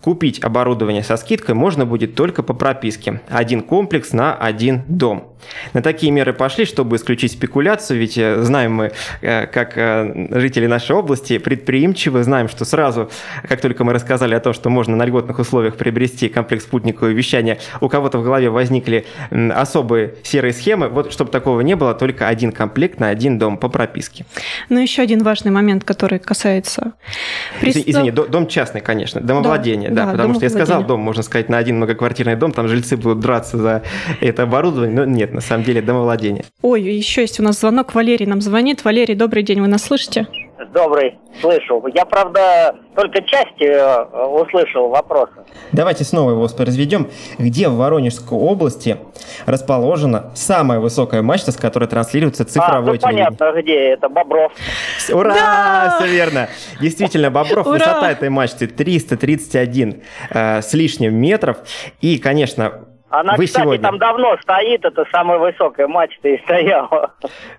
Купить 0.05 0.43
оборудование 0.43 1.01
со 1.01 1.17
скидкой 1.17 1.55
можно 1.55 1.87
будет 1.87 2.13
только 2.13 2.43
по 2.43 2.53
прописке. 2.53 3.21
Один 3.27 3.63
комплекс 3.63 4.13
на 4.13 4.35
один 4.35 4.83
дом. 4.87 5.35
На 5.73 5.81
такие 5.81 6.11
меры 6.11 6.33
пошли, 6.33 6.65
чтобы 6.65 6.95
исключить 6.97 7.31
спекуляцию, 7.31 7.99
ведь 7.99 8.17
э, 8.17 8.41
знаем 8.41 8.73
мы, 8.73 8.91
э, 9.21 9.47
как 9.47 9.77
э, 9.77 10.27
жители 10.31 10.67
нашей 10.67 10.95
области, 10.95 11.37
предприимчивы, 11.37 12.23
знаем, 12.23 12.49
что 12.49 12.65
сразу, 12.65 13.09
как 13.47 13.61
только 13.61 13.83
мы 13.83 13.93
рассказали 13.93 14.35
о 14.35 14.39
том, 14.39 14.53
что 14.53 14.69
можно 14.69 14.95
на 14.95 15.05
льготных 15.05 15.39
условиях 15.39 15.75
приобрести 15.75 16.29
комплекс 16.29 16.63
спутникового 16.63 17.11
вещания, 17.11 17.57
у 17.81 17.89
кого-то 17.89 18.19
в 18.19 18.23
голове 18.23 18.49
возникли 18.49 19.05
особые 19.31 20.15
серые 20.23 20.53
схемы. 20.53 20.87
Вот, 20.87 21.11
чтобы 21.11 21.31
такого 21.31 21.61
не 21.61 21.75
было, 21.75 21.93
только 21.93 22.27
один 22.27 22.51
комплект 22.51 22.99
на 22.99 23.09
один 23.09 23.37
дом 23.37 23.57
по 23.57 23.69
прописке. 23.69 24.25
Но 24.69 24.79
еще 24.79 25.01
один 25.01 25.23
важный 25.23 25.51
момент, 25.51 25.83
который 25.83 26.19
касается... 26.19 26.93
Пристав... 27.59 27.87
Извини, 27.87 28.11
дом 28.11 28.47
частный, 28.47 28.81
конечно, 28.81 29.21
домовладение, 29.21 29.89
да, 29.89 29.94
да, 29.95 30.05
да 30.05 30.11
потому 30.11 30.35
что 30.35 30.45
я 30.45 30.49
сказал 30.49 30.83
дом, 30.83 30.99
можно 30.99 31.23
сказать, 31.23 31.49
на 31.49 31.57
один 31.57 31.77
многоквартирный 31.77 32.35
дом, 32.35 32.51
там 32.51 32.67
жильцы 32.67 32.97
будут 32.97 33.19
драться 33.19 33.57
за 33.57 33.83
это 34.21 34.43
оборудование, 34.43 34.95
но 34.95 35.05
нет, 35.05 35.33
на 35.33 35.41
самом 35.41 35.63
деле 35.63 35.81
домовладение. 35.81 36.45
Ой, 36.61 36.83
еще 36.83 37.21
есть 37.21 37.39
у 37.39 37.43
нас 37.43 37.59
звонок. 37.59 37.95
Валерий 37.95 38.25
нам 38.25 38.41
звонит. 38.41 38.83
Валерий, 38.83 39.15
добрый 39.15 39.43
день, 39.43 39.61
вы 39.61 39.67
нас 39.67 39.83
слышите? 39.83 40.27
Добрый, 40.73 41.19
слышу. 41.41 41.83
Я, 41.93 42.05
правда, 42.05 42.75
только 42.95 43.21
часть 43.23 43.61
э, 43.61 44.03
услышал 44.03 44.87
вопроса. 44.87 45.45
Давайте 45.73 46.05
снова 46.05 46.31
его 46.31 46.41
воспроизведем. 46.43 47.09
Где 47.37 47.67
в 47.67 47.75
Воронежской 47.75 48.37
области 48.37 48.97
расположена 49.45 50.31
самая 50.33 50.79
высокая 50.79 51.21
мачта, 51.21 51.51
с 51.51 51.57
которой 51.57 51.89
транслируется 51.89 52.43
а, 52.43 52.45
цифровое 52.45 52.93
ну, 52.93 52.97
телевидение? 52.97 53.25
понятно, 53.37 53.61
где 53.61 53.75
это, 53.89 54.07
Бобров. 54.07 54.53
Ура! 55.11 55.33
Да! 55.33 55.95
Все 55.99 56.07
верно. 56.07 56.47
Действительно, 56.79 57.29
Бобров, 57.29 57.67
Ура! 57.67 57.73
высота 57.73 58.11
этой 58.11 58.29
мачты 58.29 58.67
331 58.67 60.03
э, 60.29 60.61
с 60.61 60.73
лишним 60.73 61.15
метров. 61.15 61.57
И, 61.99 62.17
конечно, 62.17 62.85
Она, 63.19 63.35
вы 63.35 63.45
кстати, 63.45 63.63
сегодня... 63.63 63.83
там 63.83 63.97
давно 63.97 64.37
стоит, 64.41 64.83
это 64.83 65.05
самая 65.11 65.37
высокая 65.37 65.87
мачта 65.87 66.29
и 66.29 66.37
стояла. 66.43 67.13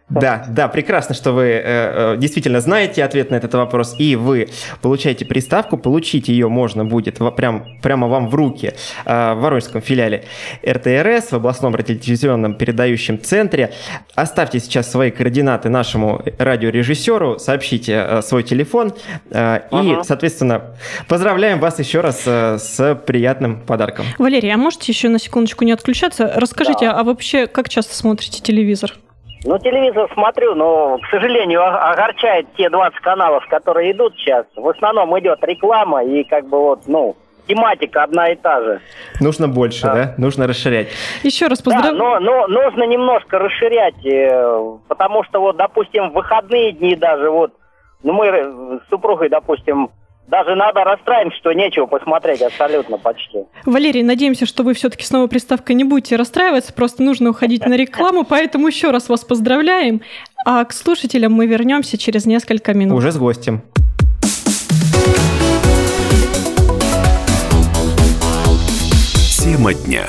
Да, 0.08 0.44
да, 0.48 0.68
прекрасно, 0.68 1.14
что 1.14 1.32
вы 1.32 1.44
э, 1.44 1.62
э, 1.64 2.16
действительно 2.16 2.60
знаете 2.60 3.02
ответ 3.02 3.30
на 3.30 3.36
этот 3.36 3.54
вопрос, 3.54 3.96
и 3.98 4.16
вы 4.16 4.48
получаете 4.82 5.24
приставку, 5.24 5.76
получить 5.78 6.28
ее 6.28 6.48
можно 6.48 6.84
будет 6.84 7.18
прям, 7.36 7.64
прямо 7.82 8.06
вам 8.06 8.28
в 8.28 8.34
руки 8.34 8.72
э, 9.04 9.34
в 9.34 9.40
Воронежском 9.40 9.80
филиале 9.80 10.24
РТРС, 10.66 11.32
в 11.32 11.36
областном 11.36 11.74
радиотелевизионном 11.74 12.54
передающем 12.54 13.20
центре. 13.20 13.72
Оставьте 14.14 14.60
сейчас 14.60 14.90
свои 14.90 15.10
координаты 15.10 15.68
нашему 15.68 16.22
радиорежиссеру, 16.38 17.38
сообщите 17.38 17.92
э, 18.06 18.22
свой 18.22 18.42
телефон, 18.42 18.92
э, 19.30 19.60
и, 19.70 19.76
Ага. 19.76 20.04
соответственно, 20.04 20.76
поздравляем 21.08 21.58
вас 21.58 21.78
еще 21.78 22.00
раз 22.00 22.22
э, 22.26 22.58
с 22.58 22.94
приятным 23.06 23.60
подарком. 23.60 24.06
Валерий, 24.18 24.52
а 24.52 24.56
можете 24.56 24.92
еще 24.92 25.08
на 25.08 25.18
секундочку 25.46 25.64
не 25.64 25.72
отключаться? 25.72 26.32
Расскажите, 26.36 26.86
Да. 26.86 26.98
а 27.00 27.04
вообще 27.04 27.46
как 27.46 27.68
часто 27.68 27.94
смотрите 27.94 28.42
телевизор? 28.42 28.90
Ну, 29.44 29.58
телевизор 29.58 30.10
смотрю, 30.12 30.54
но, 30.56 30.98
к 30.98 31.06
сожалению, 31.10 31.62
огорчает 31.64 32.46
те 32.56 32.68
20 32.68 32.98
каналов, 33.00 33.46
которые 33.48 33.92
идут 33.92 34.14
сейчас. 34.16 34.44
В 34.56 34.68
основном 34.68 35.16
идет 35.20 35.38
реклама 35.44 36.02
и 36.04 36.24
как 36.24 36.48
бы 36.48 36.58
вот, 36.58 36.80
ну, 36.88 37.16
тематика 37.46 38.02
одна 38.02 38.28
и 38.30 38.34
та 38.34 38.60
же. 38.60 38.80
Нужно 39.20 39.46
больше, 39.46 39.82
да? 39.86 39.94
Да. 39.94 40.14
Нужно 40.18 40.48
расширять. 40.48 40.88
Еще 41.22 41.46
раз 41.46 41.62
Да, 41.62 41.70
поздравляю. 41.70 41.96
но, 41.96 42.18
но 42.18 42.46
нужно 42.48 42.84
немножко 42.88 43.38
расширять, 43.38 44.04
э, 44.04 44.60
потому 44.88 45.22
что 45.24 45.40
вот, 45.40 45.56
допустим, 45.56 46.10
в 46.10 46.14
выходные 46.14 46.72
дни 46.72 46.96
даже 46.96 47.30
вот, 47.30 47.52
ну 48.02 48.14
мы 48.14 48.80
с 48.84 48.88
супругой, 48.90 49.28
допустим, 49.28 49.90
даже 50.28 50.54
надо 50.54 50.84
расстраиваться, 50.84 51.38
что 51.38 51.52
нечего 51.52 51.86
посмотреть 51.86 52.42
абсолютно 52.42 52.98
почти. 52.98 53.44
Валерий, 53.64 54.02
надеемся, 54.02 54.46
что 54.46 54.62
вы 54.62 54.74
все-таки 54.74 55.04
с 55.04 55.10
новой 55.10 55.28
приставкой 55.28 55.76
не 55.76 55.84
будете 55.84 56.16
расстраиваться, 56.16 56.72
просто 56.72 57.02
нужно 57.02 57.30
уходить 57.30 57.64
на 57.66 57.74
рекламу, 57.74 58.24
поэтому 58.24 58.66
еще 58.68 58.90
раз 58.90 59.08
вас 59.08 59.24
поздравляем. 59.24 60.02
А 60.44 60.64
к 60.64 60.72
слушателям 60.72 61.32
мы 61.32 61.46
вернемся 61.46 61.98
через 61.98 62.26
несколько 62.26 62.74
минут. 62.74 62.98
Уже 62.98 63.12
с 63.12 63.18
гостем. 63.18 63.62
Тема 69.42 69.74
дня. 69.74 70.04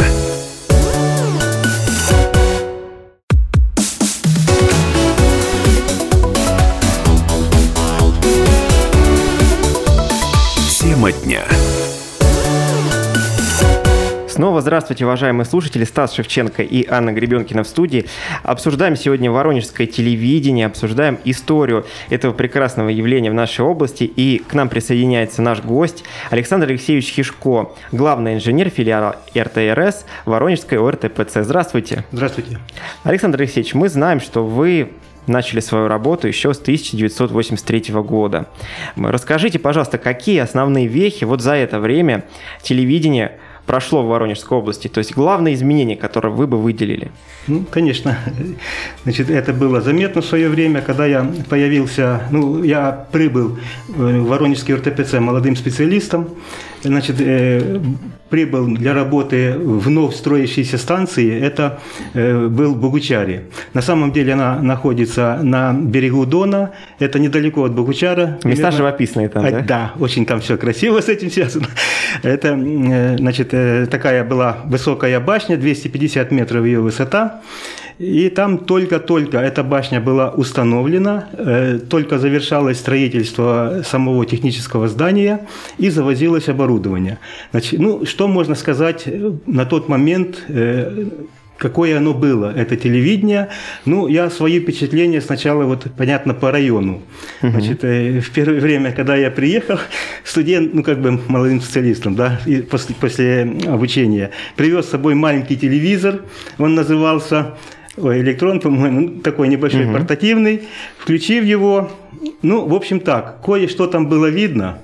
Тема 11.08 11.26
дня. 11.26 11.44
Снова 14.28 14.62
здравствуйте, 14.62 15.06
уважаемые 15.06 15.46
слушатели. 15.46 15.84
Стас 15.84 16.14
Шевченко 16.14 16.62
и 16.62 16.86
Анна 16.88 17.12
Гребенкина 17.12 17.64
в 17.64 17.68
студии. 17.68 18.06
Обсуждаем 18.44 18.96
сегодня 18.96 19.32
воронежское 19.32 19.88
телевидение, 19.88 20.66
обсуждаем 20.66 21.18
историю 21.24 21.86
этого 22.10 22.34
прекрасного 22.34 22.90
явления 22.90 23.32
в 23.32 23.34
нашей 23.34 23.64
области. 23.66 24.04
И 24.04 24.40
к 24.48 24.54
нам 24.54 24.70
присоединяется 24.70 25.42
наш 25.42 25.62
гость 25.62 26.04
Александр 26.30 26.68
Алексеевич 26.68 27.10
Хишко, 27.14 27.72
главный 27.92 28.36
инженер 28.36 28.70
филиала 28.70 29.16
РТРС 29.36 30.06
Воронежской 30.26 30.78
ОРТПЦ. 30.78 31.38
Здравствуйте. 31.38 32.04
Здравствуйте. 32.12 32.60
Александр 33.04 33.42
Алексеевич, 33.42 33.74
мы 33.74 33.90
знаем, 33.90 34.20
что 34.20 34.46
вы 34.46 34.92
начали 35.28 35.60
свою 35.60 35.88
работу 35.88 36.28
еще 36.28 36.54
с 36.54 36.60
1983 36.60 37.94
года. 38.02 38.48
Расскажите, 38.96 39.60
пожалуйста, 39.60 39.98
какие 39.98 40.40
основные 40.40 40.88
вехи 40.88 41.24
вот 41.24 41.42
за 41.42 41.54
это 41.54 41.80
время 41.80 42.26
телевидение 42.62 43.38
прошло 43.66 44.02
в 44.02 44.08
Воронежской 44.08 44.58
области? 44.58 44.88
То 44.88 45.00
есть 45.00 45.14
главные 45.14 45.54
изменения, 45.54 45.96
которые 45.96 46.34
вы 46.34 46.48
бы 46.48 46.58
выделили? 46.58 47.12
Ну, 47.48 47.66
конечно, 47.70 48.18
значит, 49.04 49.30
это 49.30 49.54
было 49.54 49.82
заметно 49.82 50.22
в 50.22 50.26
свое 50.26 50.50
время, 50.50 50.82
когда 50.82 51.06
я 51.06 51.30
появился, 51.50 52.24
ну, 52.32 52.64
я 52.64 53.08
прибыл 53.12 53.60
в 53.88 54.24
Воронежский 54.24 54.74
РТПЦ 54.74 55.14
молодым 55.20 55.56
специалистом, 55.56 56.30
значит, 56.84 57.16
э, 57.20 57.80
прибыл 58.30 58.68
для 58.68 58.94
работы 58.94 59.54
в 59.58 59.80
вновь 59.80 60.16
строящейся 60.16 60.78
станции, 60.78 61.40
это 61.40 61.80
э, 62.14 62.48
был 62.48 62.76
Богучаре. 62.76 63.46
На 63.74 63.82
самом 63.82 64.12
деле 64.12 64.34
она 64.34 64.60
находится 64.62 65.40
на 65.42 65.74
берегу 65.74 66.26
Дона, 66.26 66.72
это 67.00 67.20
недалеко 67.20 67.64
от 67.64 67.74
Богучара. 67.74 68.38
Места 68.44 68.46
примерно- 68.46 68.72
живописные 68.78 69.30
там, 69.30 69.46
А, 69.46 69.52
да? 69.52 69.60
Да, 69.62 69.92
очень 70.00 70.26
там 70.26 70.40
все 70.40 70.58
красиво 70.58 71.02
с 71.02 71.10
этим 71.10 71.32
связано. 71.32 71.68
Это, 72.24 72.50
э, 72.50 73.18
значит, 73.18 73.50
э, 73.54 73.86
такая 73.90 74.24
была 74.24 74.58
высокая 74.66 75.20
башня, 75.20 75.58
250 75.58 76.32
метров 76.32 76.66
ее 76.66 76.80
высота. 76.82 77.42
И 78.00 78.30
там 78.30 78.60
только-только 78.60 79.40
эта 79.40 79.64
башня 79.64 80.00
была 80.00 80.30
установлена, 80.30 81.30
э, 81.34 81.80
только 81.90 82.20
завершалось 82.20 82.78
строительство 82.78 83.82
самого 83.84 84.26
технического 84.26 84.88
здания 84.88 85.48
и 85.80 85.90
завозилось 85.90 86.48
оборудование. 86.48 87.18
Значит, 87.52 87.80
ну, 87.80 88.06
что 88.06 88.28
можно 88.28 88.56
сказать 88.56 89.04
э, 89.08 89.32
на 89.48 89.66
тот 89.66 89.90
момент, 89.90 90.44
э, 90.48 91.08
какое 91.58 91.98
оно 91.98 92.14
было, 92.14 92.54
это 92.56 92.76
телевидение. 92.76 93.50
Ну, 93.86 94.08
я 94.08 94.30
свои 94.30 94.60
впечатления 94.60 95.22
сначала, 95.22 95.64
вот, 95.64 95.88
понятно, 95.98 96.34
по 96.34 96.52
району. 96.52 97.02
Значит, 97.42 97.84
э, 97.84 98.20
в 98.20 98.30
первое 98.32 98.60
время, 98.60 98.92
когда 98.92 99.16
я 99.16 99.32
приехал, 99.32 99.80
студент, 100.24 100.74
ну, 100.74 100.84
как 100.84 101.02
бы 101.02 101.20
молодым 101.28 101.62
специалистом, 101.62 102.16
да, 102.16 102.40
и 102.46 102.62
после, 102.62 102.96
после 102.96 103.42
обучения, 103.66 104.32
привез 104.56 104.86
с 104.86 104.90
собой 104.90 105.16
маленький 105.16 105.58
телевизор, 105.58 106.22
он 106.58 106.76
назывался 106.76 107.56
Ой, 107.98 108.22
электрон, 108.22 108.60
по-моему, 108.60 109.00
ну, 109.02 109.22
такой 109.22 109.48
небольшой 109.48 109.88
портативный. 109.88 110.62
Включив 111.00 111.44
его, 111.44 111.90
ну, 112.44 112.66
в 112.68 112.76
общем 112.76 113.00
так, 113.00 113.42
кое-что 113.44 113.88
там 113.88 114.08
было 114.08 114.28
видно 114.28 114.80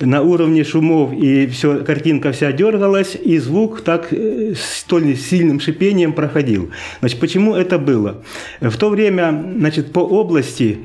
на 0.00 0.22
уровне 0.22 0.64
шумов, 0.64 1.12
и 1.12 1.46
все, 1.46 1.84
картинка 1.84 2.32
вся 2.32 2.52
дергалась, 2.52 3.16
и 3.16 3.38
звук 3.38 3.82
так 3.82 4.12
э, 4.12 4.54
столь 4.56 5.16
сильным 5.16 5.60
шипением 5.60 6.12
проходил. 6.12 6.70
Значит, 7.00 7.20
почему 7.20 7.54
это 7.54 7.78
было? 7.78 8.22
В 8.60 8.76
то 8.76 8.90
время, 8.90 9.52
значит, 9.56 9.92
по 9.92 10.00
области 10.00 10.78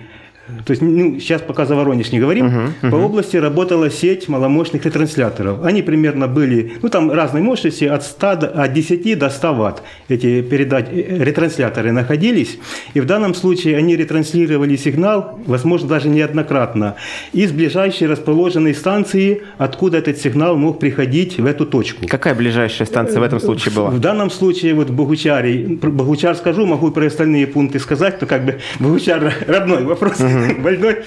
то 0.66 0.72
есть, 0.72 0.82
ну, 0.82 1.20
сейчас 1.20 1.42
пока 1.42 1.66
за 1.66 1.76
Воронеж 1.76 2.12
не 2.12 2.20
говорим, 2.20 2.74
по 2.82 2.96
области 2.96 3.38
работала 3.38 3.90
сеть 3.90 4.28
маломощных 4.28 4.86
ретрансляторов. 4.86 5.64
Они 5.64 5.82
примерно 5.82 6.28
были, 6.28 6.74
ну, 6.82 6.90
там 6.90 7.12
разной 7.12 7.42
мощности, 7.42 7.86
от, 7.86 8.04
100 8.04 8.36
до, 8.36 8.48
от 8.48 8.74
10 8.74 9.18
до 9.18 9.30
100 9.30 9.54
ватт 9.54 9.84
эти 10.10 10.42
передач, 10.42 10.88
э, 10.92 11.24
ретрансляторы 11.24 11.94
находились. 11.94 12.60
И 12.94 13.00
в 13.00 13.06
данном 13.06 13.36
случае 13.36 13.78
они 13.78 13.96
ретранслировали 13.96 14.76
сигнал, 14.76 15.40
возможно, 15.46 15.88
даже 15.88 16.10
неоднократно, 16.10 16.96
из 17.32 17.54
ближайшей 17.54 18.08
расположенной 18.08 18.76
станции, 18.76 19.44
откуда 19.58 20.00
этот 20.00 20.18
сигнал 20.18 20.58
мог 20.58 20.78
приходить 20.78 21.40
в 21.40 21.46
эту 21.46 21.66
точку. 21.66 22.06
Какая 22.08 22.36
ближайшая 22.36 22.86
станция 22.86 23.22
в 23.22 23.24
этом 23.24 23.40
случае 23.40 23.72
В 23.72 23.76
была? 23.76 23.92
данном 23.92 24.30
случае 24.30 24.74
вот 24.74 24.90
в 24.90 24.94
Богучаре, 24.94 25.78
про 25.78 25.90
Богучар 25.90 26.36
скажу, 26.36 26.66
могу 26.66 26.90
и 26.90 26.92
про 26.92 27.06
остальные 27.06 27.48
пункты 27.48 27.80
сказать, 27.80 28.20
но 28.20 28.28
как 28.28 28.44
бы 28.44 28.60
Богучар 28.80 29.34
родной 29.48 29.86
вопрос, 29.86 30.20
больной, 30.58 31.06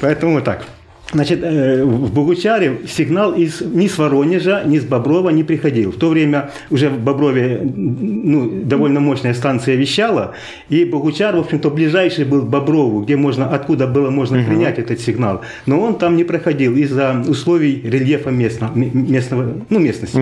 поэтому 0.00 0.34
вот 0.34 0.44
так. 0.44 0.64
Значит, 1.12 1.40
э, 1.44 1.84
в 1.84 2.12
Богучаре 2.12 2.78
сигнал 2.88 3.34
из, 3.34 3.60
ни 3.60 3.86
с 3.86 3.98
Воронежа, 3.98 4.62
ни 4.64 4.78
с 4.78 4.84
Боброва 4.84 5.30
не 5.30 5.44
приходил. 5.44 5.92
В 5.92 5.96
то 5.96 6.08
время 6.08 6.50
уже 6.70 6.88
в 6.88 6.98
Боброве 6.98 7.60
ну, 7.62 8.50
довольно 8.64 8.98
мощная 9.00 9.34
станция 9.34 9.76
вещала, 9.76 10.34
и 10.70 10.84
Богучар, 10.84 11.36
в 11.36 11.40
общем-то, 11.40 11.70
ближайший 11.70 12.24
был 12.24 12.40
к 12.42 12.48
Боброву, 12.48 13.02
где 13.02 13.16
можно, 13.16 13.48
откуда 13.48 13.86
было 13.86 14.10
можно 14.10 14.42
принять 14.42 14.78
этот 14.78 14.98
сигнал. 15.00 15.42
Но 15.66 15.78
он 15.80 15.98
там 15.98 16.16
не 16.16 16.24
проходил 16.24 16.74
из-за 16.74 17.22
условий 17.28 17.80
рельефа 17.84 18.30
местно- 18.30 18.72
м- 18.74 19.12
местного, 19.12 19.52
ну, 19.70 19.78
местности. 19.78 20.18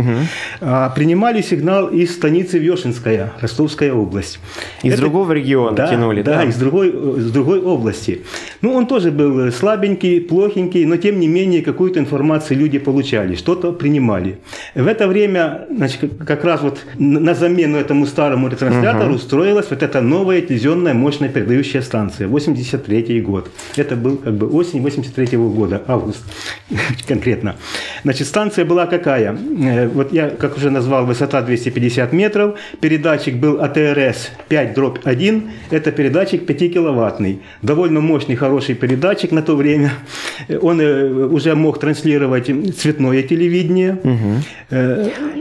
А, 0.61 0.91
принимали 0.91 1.43
сигнал 1.43 1.87
из 1.89 2.13
станицы 2.13 2.59
Вешенская, 2.59 3.33
Ростовская 3.41 3.93
область. 3.95 4.41
Из 4.83 4.93
Это- 4.95 5.03
другого 5.03 5.33
региона 5.33 5.77
да, 5.77 5.89
тянули, 5.89 6.23
да? 6.23 6.39
да? 6.39 6.45
из 6.45 6.57
другой, 6.57 6.93
с 7.19 7.31
другой 7.31 7.61
области. 7.63 8.23
Ну, 8.61 8.75
он 8.75 8.87
тоже 8.87 9.11
был 9.11 9.51
слабенький, 9.53 10.21
плохенький, 10.21 10.72
маленькие, 10.73 10.87
но 10.87 10.97
тем 10.97 11.21
не 11.21 11.29
менее 11.29 11.63
какую-то 11.63 11.99
информацию 11.99 12.59
люди 12.59 12.79
получали, 12.79 13.37
что-то 13.37 13.73
принимали. 13.73 14.37
В 14.75 14.87
это 14.87 15.09
время, 15.09 15.67
значит, 15.71 16.01
как 16.27 16.45
раз 16.45 16.63
вот 16.63 16.81
на 16.99 17.35
замену 17.35 17.79
этому 17.79 18.07
старому 18.07 18.49
ретранслятору 18.49 19.11
угу. 19.11 19.17
устроилась 19.17 19.71
вот 19.71 19.83
эта 19.83 20.01
новая 20.01 20.41
телевизионная 20.41 20.95
мощная 20.95 21.29
передающая 21.29 21.83
станция, 21.83 22.29
83 22.29 23.21
год. 23.21 23.51
Это 23.77 23.97
был 23.97 24.17
как 24.17 24.35
бы 24.35 24.49
осень 24.49 24.83
83 24.83 25.37
-го 25.37 25.51
года, 25.51 25.81
август 25.87 26.25
конкретно. 27.09 27.55
Значит, 28.05 28.27
станция 28.27 28.65
была 28.65 28.87
какая? 28.87 29.33
Э, 29.33 29.89
вот 29.89 30.13
я, 30.13 30.29
как 30.29 30.57
уже 30.57 30.71
назвал, 30.71 31.07
высота 31.07 31.43
250 31.43 32.13
метров, 32.13 32.55
передатчик 32.81 33.35
был 33.35 33.61
АТРС 33.61 34.31
5 34.49 34.75
дробь 34.75 34.99
1, 35.05 35.43
это 35.71 35.93
передатчик 35.93 36.47
5 36.47 36.73
киловаттный, 36.73 37.39
довольно 37.63 38.01
мощный, 38.01 38.37
хороший 38.37 38.75
передатчик 38.75 39.33
на 39.33 39.43
то 39.43 39.57
время. 39.57 39.91
Он 40.63 40.81
э, 40.81 41.11
уже 41.27 41.55
мог 41.55 41.79
транслировать 41.79 42.47
цветное 42.77 43.23
телевидение. 43.23 43.99
Угу. 44.03 44.77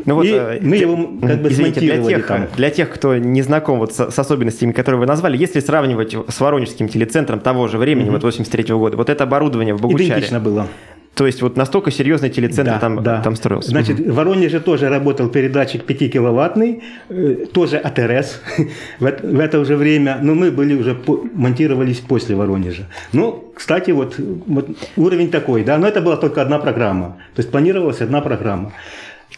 Ну 0.06 0.16
вот, 0.16 0.26
и 0.26 0.60
мы 0.62 0.78
его 0.78 0.96
как 1.22 1.42
бы 1.42 1.50
извините, 1.50 1.80
для 1.80 2.04
тех, 2.04 2.28
там. 2.28 2.48
для 2.56 2.70
тех, 2.70 2.90
кто 2.90 3.18
не 3.18 3.42
знаком 3.42 3.80
вот 3.80 3.94
с, 3.94 4.12
с 4.12 4.20
особенностями, 4.20 4.72
которые 4.72 5.00
вы 5.00 5.06
назвали, 5.06 5.38
если 5.38 5.60
сравнивать 5.60 6.16
с 6.28 6.40
Воронежским 6.40 6.88
телецентром 6.88 7.40
того 7.40 7.68
же 7.68 7.78
времени, 7.78 8.06
угу. 8.06 8.14
вот 8.14 8.24
83 8.24 8.64
-го 8.64 8.80
года, 8.80 8.98
вот 8.98 9.10
это 9.10 9.24
оборудование 9.24 9.74
в 9.74 9.82
Богучаре. 9.82 10.10
Идентично 10.10 10.40
было. 10.40 10.68
То 11.16 11.26
есть 11.26 11.42
вот 11.42 11.58
настолько 11.58 11.92
серьезный 11.92 12.30
телецентр 12.30 12.72
да, 12.72 12.80
там, 12.80 13.04
да. 13.04 13.22
там 13.22 13.36
строился. 13.36 13.70
Значит, 13.70 14.00
в 14.00 14.14
Воронеже 14.14 14.62
тоже 14.62 14.88
работал 14.88 15.28
передатчик 15.28 15.84
5 15.84 16.12
киловаттный, 16.12 16.84
э, 17.10 17.46
тоже 17.52 17.78
АТРС 17.78 18.42
в, 19.00 19.04
в 19.04 19.40
это 19.40 19.60
уже 19.60 19.76
время, 19.76 20.20
но 20.22 20.36
мы 20.36 20.52
были 20.52 20.74
уже 20.74 20.98
монтировались 21.34 22.00
после 22.00 22.36
Воронежа. 22.36 22.88
Ну, 23.12 23.52
кстати, 23.54 23.92
вот, 23.92 24.16
вот 24.18 24.70
уровень 24.96 25.30
такой, 25.30 25.64
да, 25.64 25.78
но 25.78 25.88
это 25.88 26.02
была 26.02 26.16
только 26.16 26.42
одна 26.42 26.60
программа. 26.60 27.18
То 27.36 27.42
есть 27.42 27.52
планировалась 27.52 28.02
одна 28.02 28.22
программа. 28.22 28.72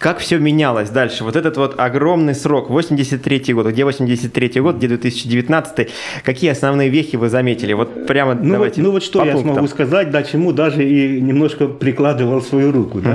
Как 0.04 0.18
все 0.18 0.38
менялось 0.38 0.90
дальше? 0.90 1.24
Вот 1.24 1.38
этот 1.38 1.56
вот 1.56 1.80
огромный 1.80 2.36
срок, 2.36 2.70
83 2.70 3.54
год, 3.54 3.68
где 3.68 3.86
83 3.86 4.60
год, 4.60 4.76
где 4.76 4.90
2019, 4.90 5.90
какие 6.26 6.52
основные 6.52 6.90
вехи 6.90 7.16
вы 7.16 7.30
заметили? 7.30 7.72
Вот 7.72 8.06
прямо 8.06 8.34
ну, 8.34 8.52
давайте 8.52 8.82
вот, 8.82 8.88
Ну 8.88 8.92
вот 8.92 9.04
что 9.04 9.24
я 9.24 9.32
пунктам. 9.32 9.54
смогу 9.54 9.68
сказать, 9.70 10.12
да, 10.12 10.24
чему 10.24 10.52
даже 10.52 10.84
и 10.84 11.22
немножко 11.22 11.68
прикладывал 11.68 12.42
свою 12.42 12.74
руку. 12.74 13.00
Да? 13.00 13.12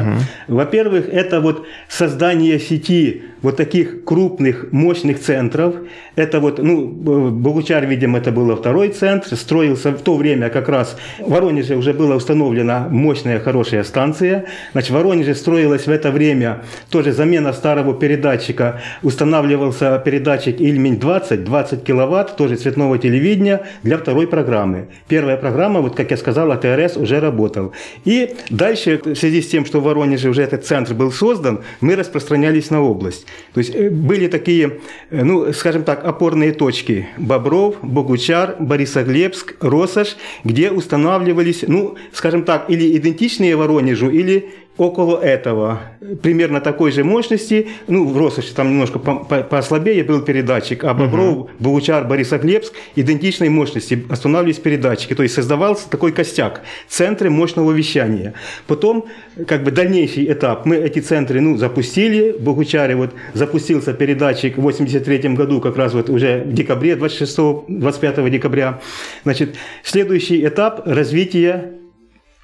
Угу. 0.49 0.57
Во-первых, 0.57 1.11
это 1.12 1.42
вот 1.42 1.66
создание 1.90 2.59
сети 2.59 3.23
вот 3.42 3.57
таких 3.57 4.04
крупных, 4.04 4.73
мощных 4.73 5.21
центров. 5.21 5.75
Это 6.16 6.40
вот, 6.40 6.59
ну, 6.59 6.87
Богучар, 6.88 7.87
видимо, 7.87 8.18
это 8.18 8.33
был 8.33 8.54
второй 8.57 8.88
центр, 8.88 9.37
строился 9.37 9.92
в 9.92 10.02
то 10.02 10.16
время 10.16 10.49
как 10.49 10.68
раз 10.68 10.97
в 11.18 11.30
Воронеже 11.30 11.76
уже 11.76 11.92
была 11.92 12.16
установлена 12.16 12.88
мощная, 12.90 13.38
хорошая 13.38 13.85
станция. 13.85 14.47
Значит, 14.73 14.90
в 14.90 14.95
Воронеже 14.95 15.35
строилась 15.35 15.87
в 15.87 15.90
это 15.90 16.11
время 16.11 16.62
тоже 16.90 17.12
замена 17.12 17.52
старого 17.52 17.95
передатчика. 17.95 18.80
Устанавливался 19.02 20.02
передатчик 20.04 20.61
Ильмень-20, 20.61 21.45
20 21.45 21.85
киловатт, 21.85 22.37
тоже 22.37 22.57
цветного 22.57 22.99
телевидения 22.99 23.62
для 23.85 23.99
второй 23.99 24.26
программы. 24.26 24.88
Первая 25.07 25.37
программа, 25.37 25.80
вот 25.80 25.95
как 25.95 26.11
я 26.11 26.16
сказал, 26.16 26.50
АТРС 26.50 26.97
уже 26.97 27.21
работал. 27.21 27.73
И 28.04 28.35
дальше, 28.50 29.00
в 29.04 29.14
связи 29.14 29.40
с 29.42 29.49
тем, 29.49 29.64
что 29.64 29.80
в 29.80 29.85
Воронеже 29.85 30.28
уже 30.28 30.42
этот 30.42 30.66
центр 30.66 30.95
был 30.95 31.12
создан, 31.12 31.61
мы 31.80 31.95
распространялись 31.95 32.71
на 32.71 32.83
область. 32.83 33.27
То 33.54 33.61
есть 33.61 33.75
э, 33.75 33.90
были 33.90 34.26
такие, 34.28 34.78
э, 35.11 35.25
ну, 35.25 35.52
скажем 35.52 35.85
так, 35.85 36.04
опорные 36.04 36.52
точки. 36.52 37.08
Бобров, 37.16 37.76
Богучар, 37.82 38.56
Борисоглебск, 38.58 39.56
Росаш, 39.61 40.16
где 40.44 40.70
устанавливались, 40.70 41.64
ну, 41.66 41.97
скажем 42.12 42.44
так, 42.44 42.70
или 42.70 42.97
идентичные 42.97 43.56
Воронежу, 43.56 44.11
или 44.11 44.50
около 44.78 45.18
этого, 45.18 45.80
примерно 46.23 46.61
такой 46.61 46.92
же 46.92 47.02
мощности, 47.02 47.68
ну, 47.88 48.06
в 48.06 48.16
Росоше 48.16 48.54
там 48.54 48.70
немножко 48.70 49.00
послабее 49.00 50.04
был 50.04 50.23
передатчик, 50.23 50.85
а 50.85 50.94
Бобров, 50.94 51.37
угу. 51.37 51.50
Богучар, 51.58 52.06
Борисоглебск 52.06 52.73
идентичной 52.94 53.49
мощности 53.49 54.06
останавливались 54.08 54.58
передатчики, 54.58 55.14
то 55.14 55.25
есть 55.25 55.35
создавался 55.35 55.90
такой 55.90 56.12
костяк, 56.12 56.62
центры 56.88 57.28
мощного 57.28 57.73
вещания. 57.73 58.35
Потом, 58.68 59.06
как 59.49 59.64
бы 59.64 59.73
дальнейший 59.73 60.32
этап, 60.32 60.64
мы 60.64 60.76
эти 60.76 61.00
центры, 61.00 61.40
ну, 61.40 61.56
запустили, 61.56 62.32
в 62.32 62.40
Богучаре 62.40 62.94
вот 62.94 63.11
запустился 63.35 63.92
передатчик 63.92 64.56
в 64.56 64.61
83 64.61 65.35
году, 65.35 65.61
как 65.61 65.76
раз 65.76 65.92
вот 65.92 66.08
уже 66.08 66.44
в 66.47 66.52
декабре, 66.52 66.94
26-25 66.94 68.30
декабря. 68.30 68.80
Значит, 69.25 69.56
следующий 69.82 70.47
этап 70.47 70.87
развития 70.87 71.77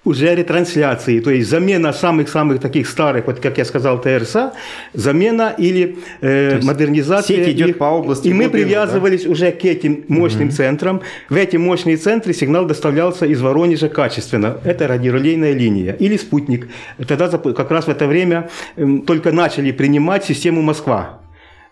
уже 0.05 0.35
ретрансляции, 0.35 1.21
то 1.21 1.31
есть 1.31 1.49
замена 1.49 1.93
самых-самых 1.93 2.61
таких 2.61 2.89
старых, 2.89 3.27
вот 3.27 3.41
как 3.41 3.59
я 3.59 3.65
сказал, 3.65 4.01
ТРСА, 4.01 4.53
замена 4.93 5.55
или 5.57 5.97
э, 6.21 6.61
модернизация. 6.63 7.37
Сеть 7.37 7.55
идет 7.55 7.69
их. 7.71 7.79
по 7.79 7.85
области. 7.85 8.29
И 8.29 8.33
мы 8.33 8.51
привязывались 8.51 9.25
да? 9.25 9.31
уже 9.31 9.51
к 9.53 9.65
этим 9.65 10.05
мощным 10.09 10.49
угу. 10.49 10.55
центрам. 10.55 11.01
В 11.29 11.37
эти 11.37 11.57
мощные 11.57 11.97
центры 11.97 12.35
сигнал 12.35 12.67
доставлялся 12.67 13.27
из 13.27 13.41
Воронежа 13.41 13.89
качественно. 13.89 14.59
Это 14.65 14.89
радиорелейная 14.89 15.53
линия 15.53 15.93
или 15.95 16.17
спутник. 16.17 16.69
Тогда 17.09 17.29
как 17.29 17.71
раз 17.71 17.87
в 17.87 17.89
это 17.89 18.07
время 18.07 18.51
э, 18.77 18.87
только 19.07 19.33
начали 19.33 19.73
принимать 19.73 20.25
систему 20.25 20.63
Москва 20.63 21.24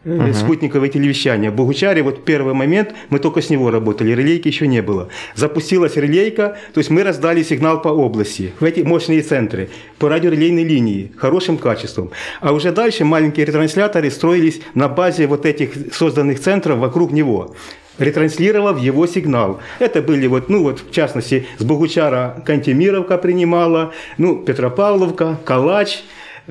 угу. 0.04 0.32
спутниковое 0.32 0.88
телевещание. 0.88 1.50
Богучаре 1.50 2.02
вот 2.02 2.24
первый 2.24 2.54
момент 2.54 2.94
мы 3.10 3.18
только 3.18 3.42
с 3.42 3.50
него 3.50 3.70
работали, 3.70 4.12
релейки 4.12 4.48
еще 4.48 4.66
не 4.66 4.82
было. 4.82 5.08
Запустилась 5.34 5.96
релейка, 5.96 6.56
то 6.72 6.78
есть 6.78 6.90
мы 6.90 7.02
раздали 7.02 7.42
сигнал 7.42 7.80
по 7.82 7.88
области, 7.88 8.52
в 8.60 8.64
эти 8.64 8.80
мощные 8.80 9.22
центры, 9.22 9.70
по 9.98 10.08
радиорелейной 10.08 10.64
линии, 10.64 11.12
хорошим 11.16 11.58
качеством. 11.58 12.10
А 12.40 12.52
уже 12.52 12.72
дальше 12.72 13.04
маленькие 13.04 13.46
ретрансляторы 13.46 14.10
строились 14.10 14.60
на 14.74 14.88
базе 14.88 15.26
вот 15.26 15.46
этих 15.46 15.94
созданных 15.94 16.40
центров 16.40 16.78
вокруг 16.78 17.12
него 17.12 17.54
ретранслировав 17.98 18.80
его 18.80 19.06
сигнал. 19.06 19.60
Это 19.78 20.02
были 20.02 20.26
вот, 20.26 20.48
ну 20.48 20.62
вот, 20.62 20.80
в 20.80 20.90
частности, 20.92 21.46
с 21.58 21.64
Богучара 21.64 22.42
Кантемировка 22.44 23.18
принимала, 23.18 23.92
ну, 24.18 24.36
Петропавловка, 24.36 25.38
Калач, 25.44 26.02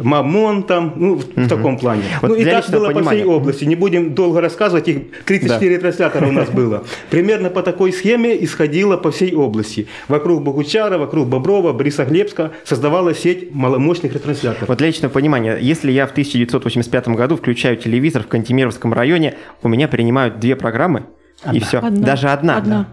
Мамон 0.03 0.63
там, 0.63 0.93
ну, 0.95 1.15
в, 1.15 1.25
угу. 1.25 1.41
в 1.41 1.47
таком 1.47 1.77
плане. 1.77 2.03
Вот 2.21 2.29
ну, 2.29 2.35
и 2.35 2.45
так 2.45 2.69
было 2.69 2.87
понимания. 2.87 3.03
по 3.03 3.09
всей 3.09 3.23
области. 3.25 3.65
Не 3.65 3.75
будем 3.75 4.13
долго 4.13 4.41
рассказывать, 4.41 4.87
их 4.87 4.97
34 5.25 5.75
да. 5.75 5.81
транслятора 5.81 6.27
у 6.27 6.31
нас 6.31 6.49
было. 6.53 6.83
Примерно 7.09 7.49
по 7.49 7.61
такой 7.63 7.93
схеме 7.93 8.43
исходило 8.43 8.97
по 8.97 9.11
всей 9.11 9.33
области. 9.33 9.87
Вокруг 10.07 10.43
Богучара, 10.43 10.97
вокруг 10.97 11.27
Боброва, 11.27 11.73
Борисоглебска 11.73 12.51
создавалась 12.63 13.19
сеть 13.19 13.53
маломощных 13.53 14.13
ретрансляторов. 14.13 14.67
Вот 14.67 14.77
для 14.77 14.87
личного 14.87 15.11
понимания, 15.11 15.57
если 15.59 15.91
я 15.91 16.07
в 16.07 16.11
1985 16.11 17.07
году 17.09 17.35
включаю 17.35 17.77
телевизор 17.77 18.23
в 18.23 18.27
Кантемировском 18.27 18.93
районе, 18.93 19.35
у 19.61 19.67
меня 19.67 19.87
принимают 19.87 20.39
две 20.39 20.55
программы, 20.55 21.05
одна. 21.41 21.57
и 21.57 21.59
все. 21.59 21.79
Одна. 21.79 22.05
Даже 22.05 22.29
одна. 22.29 22.57
одна. 22.57 22.87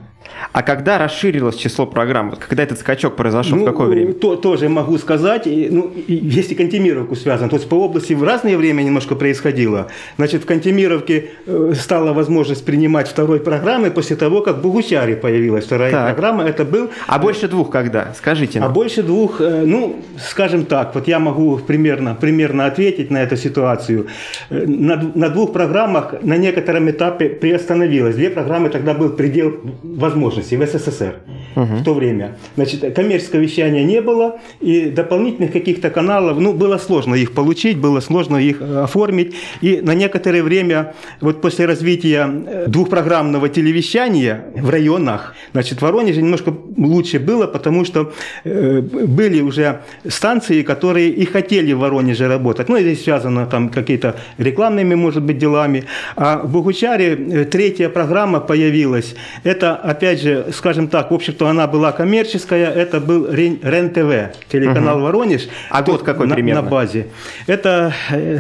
А 0.52 0.62
когда 0.62 0.98
расширилось 0.98 1.56
число 1.56 1.86
программ? 1.86 2.34
Когда 2.48 2.62
этот 2.62 2.78
скачок 2.78 3.16
произошел? 3.16 3.56
Ну, 3.56 3.62
в 3.64 3.66
какое 3.66 3.88
время? 3.88 4.12
То, 4.12 4.36
тоже 4.36 4.68
могу 4.68 4.98
сказать. 4.98 5.46
Ну, 5.46 5.92
есть 6.06 6.52
и 6.52 6.54
Кантемировку 6.54 7.16
связано. 7.16 7.48
То 7.48 7.56
есть 7.56 7.68
по 7.68 7.74
области 7.74 8.12
в 8.12 8.22
разное 8.22 8.56
время 8.56 8.82
немножко 8.82 9.14
происходило. 9.14 9.88
Значит, 10.16 10.42
в 10.42 10.46
Кантемировке 10.46 11.30
э, 11.46 11.72
стала 11.74 12.12
возможность 12.12 12.64
принимать 12.64 13.08
второй 13.08 13.40
программы 13.40 13.90
после 13.90 14.16
того, 14.16 14.40
как 14.40 14.58
в 14.58 14.62
Богучаре 14.62 15.16
появилась 15.16 15.64
вторая 15.64 15.90
так. 15.90 16.14
программа. 16.14 16.44
Это 16.44 16.64
был... 16.64 16.90
А 17.06 17.18
больше 17.18 17.48
двух 17.48 17.70
когда? 17.70 18.14
Скажите 18.16 18.60
нам. 18.60 18.70
А 18.70 18.72
больше 18.72 19.02
двух, 19.02 19.40
э, 19.40 19.64
ну, 19.66 19.96
скажем 20.18 20.64
так, 20.64 20.94
вот 20.94 21.08
я 21.08 21.18
могу 21.18 21.58
примерно, 21.58 22.14
примерно 22.14 22.66
ответить 22.66 23.10
на 23.10 23.22
эту 23.22 23.36
ситуацию. 23.36 24.06
Э, 24.50 24.64
на, 24.66 24.96
на 25.14 25.28
двух 25.28 25.52
программах 25.52 26.14
на 26.22 26.36
некотором 26.36 26.90
этапе 26.90 27.28
приостановилось. 27.28 28.16
Две 28.16 28.30
программы 28.30 28.70
тогда 28.70 28.94
был 28.94 29.10
предел 29.10 29.60
возможности 29.82 30.17
возможностей 30.18 30.56
в 30.56 30.66
СССР 30.66 31.14
угу. 31.56 31.74
в 31.74 31.84
то 31.84 31.94
время. 31.94 32.36
Значит, 32.56 32.94
коммерческого 32.94 33.40
вещания 33.40 33.84
не 33.84 34.00
было, 34.00 34.40
и 34.60 34.90
дополнительных 34.90 35.52
каких-то 35.52 35.90
каналов, 35.90 36.38
ну, 36.38 36.52
было 36.52 36.78
сложно 36.78 37.14
их 37.14 37.32
получить, 37.32 37.78
было 37.78 38.00
сложно 38.00 38.36
их 38.36 38.60
э, 38.60 38.82
оформить. 38.82 39.34
И 39.62 39.80
на 39.82 39.94
некоторое 39.94 40.42
время, 40.42 40.94
вот 41.20 41.40
после 41.40 41.66
развития 41.66 42.28
э, 42.28 42.64
двухпрограммного 42.68 43.48
телевещания 43.48 44.44
в 44.56 44.70
районах, 44.70 45.34
значит, 45.52 45.78
в 45.78 45.82
Воронеже 45.82 46.22
немножко 46.22 46.54
лучше 46.76 47.18
было, 47.18 47.46
потому 47.46 47.84
что 47.84 48.12
э, 48.44 48.80
были 48.80 49.40
уже 49.42 49.80
станции, 50.08 50.62
которые 50.62 51.08
и 51.10 51.24
хотели 51.24 51.72
в 51.72 51.78
Воронеже 51.78 52.28
работать. 52.28 52.68
Ну, 52.68 52.78
здесь 52.78 53.04
связано 53.04 53.46
там 53.46 53.68
какие-то 53.68 54.14
рекламными, 54.38 54.94
может 54.94 55.22
быть, 55.22 55.38
делами. 55.38 55.84
А 56.16 56.38
в 56.38 56.52
Богучаре 56.52 57.44
третья 57.44 57.88
программа 57.88 58.40
появилась. 58.40 59.14
Это, 59.44 59.76
опять 59.76 60.07
опять 60.08 60.22
же, 60.22 60.46
скажем 60.52 60.88
так, 60.88 61.10
в 61.10 61.14
общем-то, 61.14 61.48
она 61.48 61.66
была 61.66 61.92
коммерческая, 61.92 62.70
это 62.72 63.00
был 63.00 63.30
РЕН-ТВ, 63.30 64.48
телеканал 64.48 64.96
угу. 64.96 65.04
Воронеж. 65.04 65.48
А 65.70 65.82
год 65.82 66.02
какой 66.02 66.26
на, 66.26 66.34
примерно? 66.34 66.62
На 66.62 66.68
базе. 66.68 67.08
Это, 67.46 67.92
э, 68.10 68.38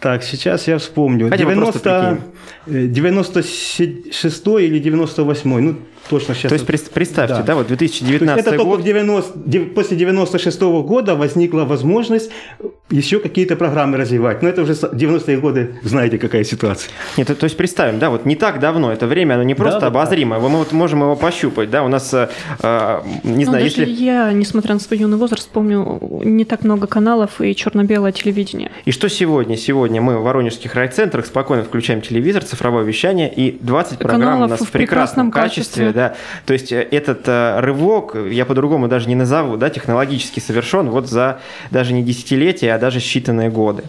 так, 0.00 0.22
сейчас 0.22 0.68
я 0.68 0.78
вспомню. 0.78 1.28
Хотя 1.28 1.44
90, 1.44 2.18
96 2.66 4.46
или 4.46 4.78
98 4.78 5.60
ну, 5.60 5.76
точно 6.08 6.34
сейчас... 6.34 6.48
То 6.50 6.54
есть 6.54 6.66
прес- 6.66 6.90
представьте, 6.92 7.36
да, 7.36 7.42
Да. 7.42 7.54
вот 7.56 7.68
То 7.68 7.72
есть 7.72 8.00
2019 8.00 8.40
это 8.46 8.50
только 8.56 8.64
год, 8.64 8.80
в 8.80 8.84
90, 8.84 9.32
дев- 9.44 9.74
после 9.74 9.96
96 9.96 10.60
года 10.60 11.14
возникла 11.14 11.64
возможность 11.64 12.30
еще 12.90 13.18
какие-то 13.20 13.56
программы 13.56 13.96
развивать. 13.96 14.42
Но 14.42 14.48
это 14.48 14.62
уже 14.62 14.74
с- 14.74 14.84
90-е 14.92 15.38
годы, 15.38 15.76
знаете, 15.82 16.18
какая 16.18 16.44
ситуация. 16.44 16.90
Нет, 17.16 17.26
то, 17.28 17.34
то 17.34 17.44
есть 17.44 17.56
представим, 17.56 17.98
да, 17.98 18.10
вот 18.10 18.26
не 18.26 18.36
так 18.36 18.60
давно, 18.60 18.92
это 18.92 19.06
время, 19.06 19.34
оно 19.34 19.42
не 19.44 19.54
просто 19.54 19.80
да, 19.80 19.90
да. 19.90 20.00
обозримое, 20.00 20.38
мы 20.40 20.48
вот 20.58 20.72
можем 20.72 21.00
его 21.00 21.16
пощупать, 21.16 21.70
да, 21.70 21.82
у 21.82 21.88
нас, 21.88 22.12
э, 22.12 22.28
э, 22.62 23.00
не 23.24 23.44
Ну, 23.44 23.50
знаю, 23.52 23.64
даже 23.64 23.82
если... 23.82 23.84
я, 24.04 24.32
несмотря 24.32 24.74
на 24.74 24.80
свой 24.80 24.98
юный 24.98 25.16
возраст, 25.16 25.48
помню 25.48 25.98
не 26.24 26.44
так 26.44 26.64
много 26.64 26.86
каналов 26.86 27.40
и 27.40 27.54
черно-белое 27.56 28.12
телевидение. 28.12 28.70
И 28.84 28.92
что 28.92 29.08
сегодня? 29.08 29.56
Сегодня 29.56 30.00
мы 30.02 30.18
в 30.18 30.22
воронежских 30.22 30.74
райцентрах 30.74 31.26
спокойно 31.26 31.62
включаем 31.64 32.00
телевизор, 32.02 32.44
цифровое 32.44 32.84
вещание, 32.84 33.32
и 33.32 33.56
20 33.60 33.98
программ 33.98 34.20
у 34.20 34.24
Каналов 34.24 34.50
нас 34.50 34.60
в 34.60 34.64
в 34.66 34.70
прекрасном 34.70 35.30
прекрасном 35.30 35.30
качестве. 35.30 35.91
Да. 35.92 36.14
То 36.46 36.52
есть 36.52 36.72
э, 36.72 36.82
этот 36.90 37.22
э, 37.26 37.60
рывок, 37.60 38.16
я 38.30 38.44
по-другому 38.44 38.88
даже 38.88 39.08
не 39.08 39.14
назову, 39.14 39.56
да, 39.56 39.70
технологически 39.70 40.40
совершен 40.40 40.90
вот 40.90 41.08
за 41.08 41.40
даже 41.70 41.92
не 41.92 42.02
десятилетия, 42.02 42.74
а 42.74 42.78
даже 42.78 42.98
считанные 42.98 43.50
годы. 43.50 43.84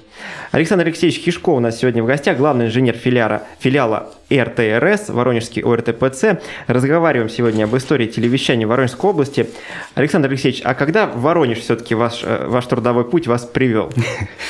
Александр 0.51 0.85
Алексеевич 0.85 1.19
Хишко 1.19 1.49
у 1.49 1.59
нас 1.59 1.79
сегодня 1.79 2.03
в 2.03 2.05
гостях, 2.05 2.37
главный 2.37 2.67
инженер 2.67 2.95
филиара, 2.95 3.43
филиала 3.59 4.13
РТРС, 4.31 5.09
Воронежский 5.09 5.61
ОРТПЦ. 5.61 6.39
Разговариваем 6.67 7.29
сегодня 7.29 7.65
об 7.65 7.75
истории 7.75 8.07
телевещания 8.07 8.65
в 8.65 8.69
Воронежской 8.69 9.09
области. 9.09 9.47
Александр 9.95 10.29
Алексеевич, 10.29 10.61
а 10.63 10.73
когда 10.73 11.07
Воронеж 11.07 11.59
все-таки 11.59 11.95
ваш, 11.95 12.21
э, 12.23 12.45
ваш 12.47 12.65
трудовой 12.65 13.05
путь 13.05 13.27
вас 13.27 13.45
привел? 13.45 13.91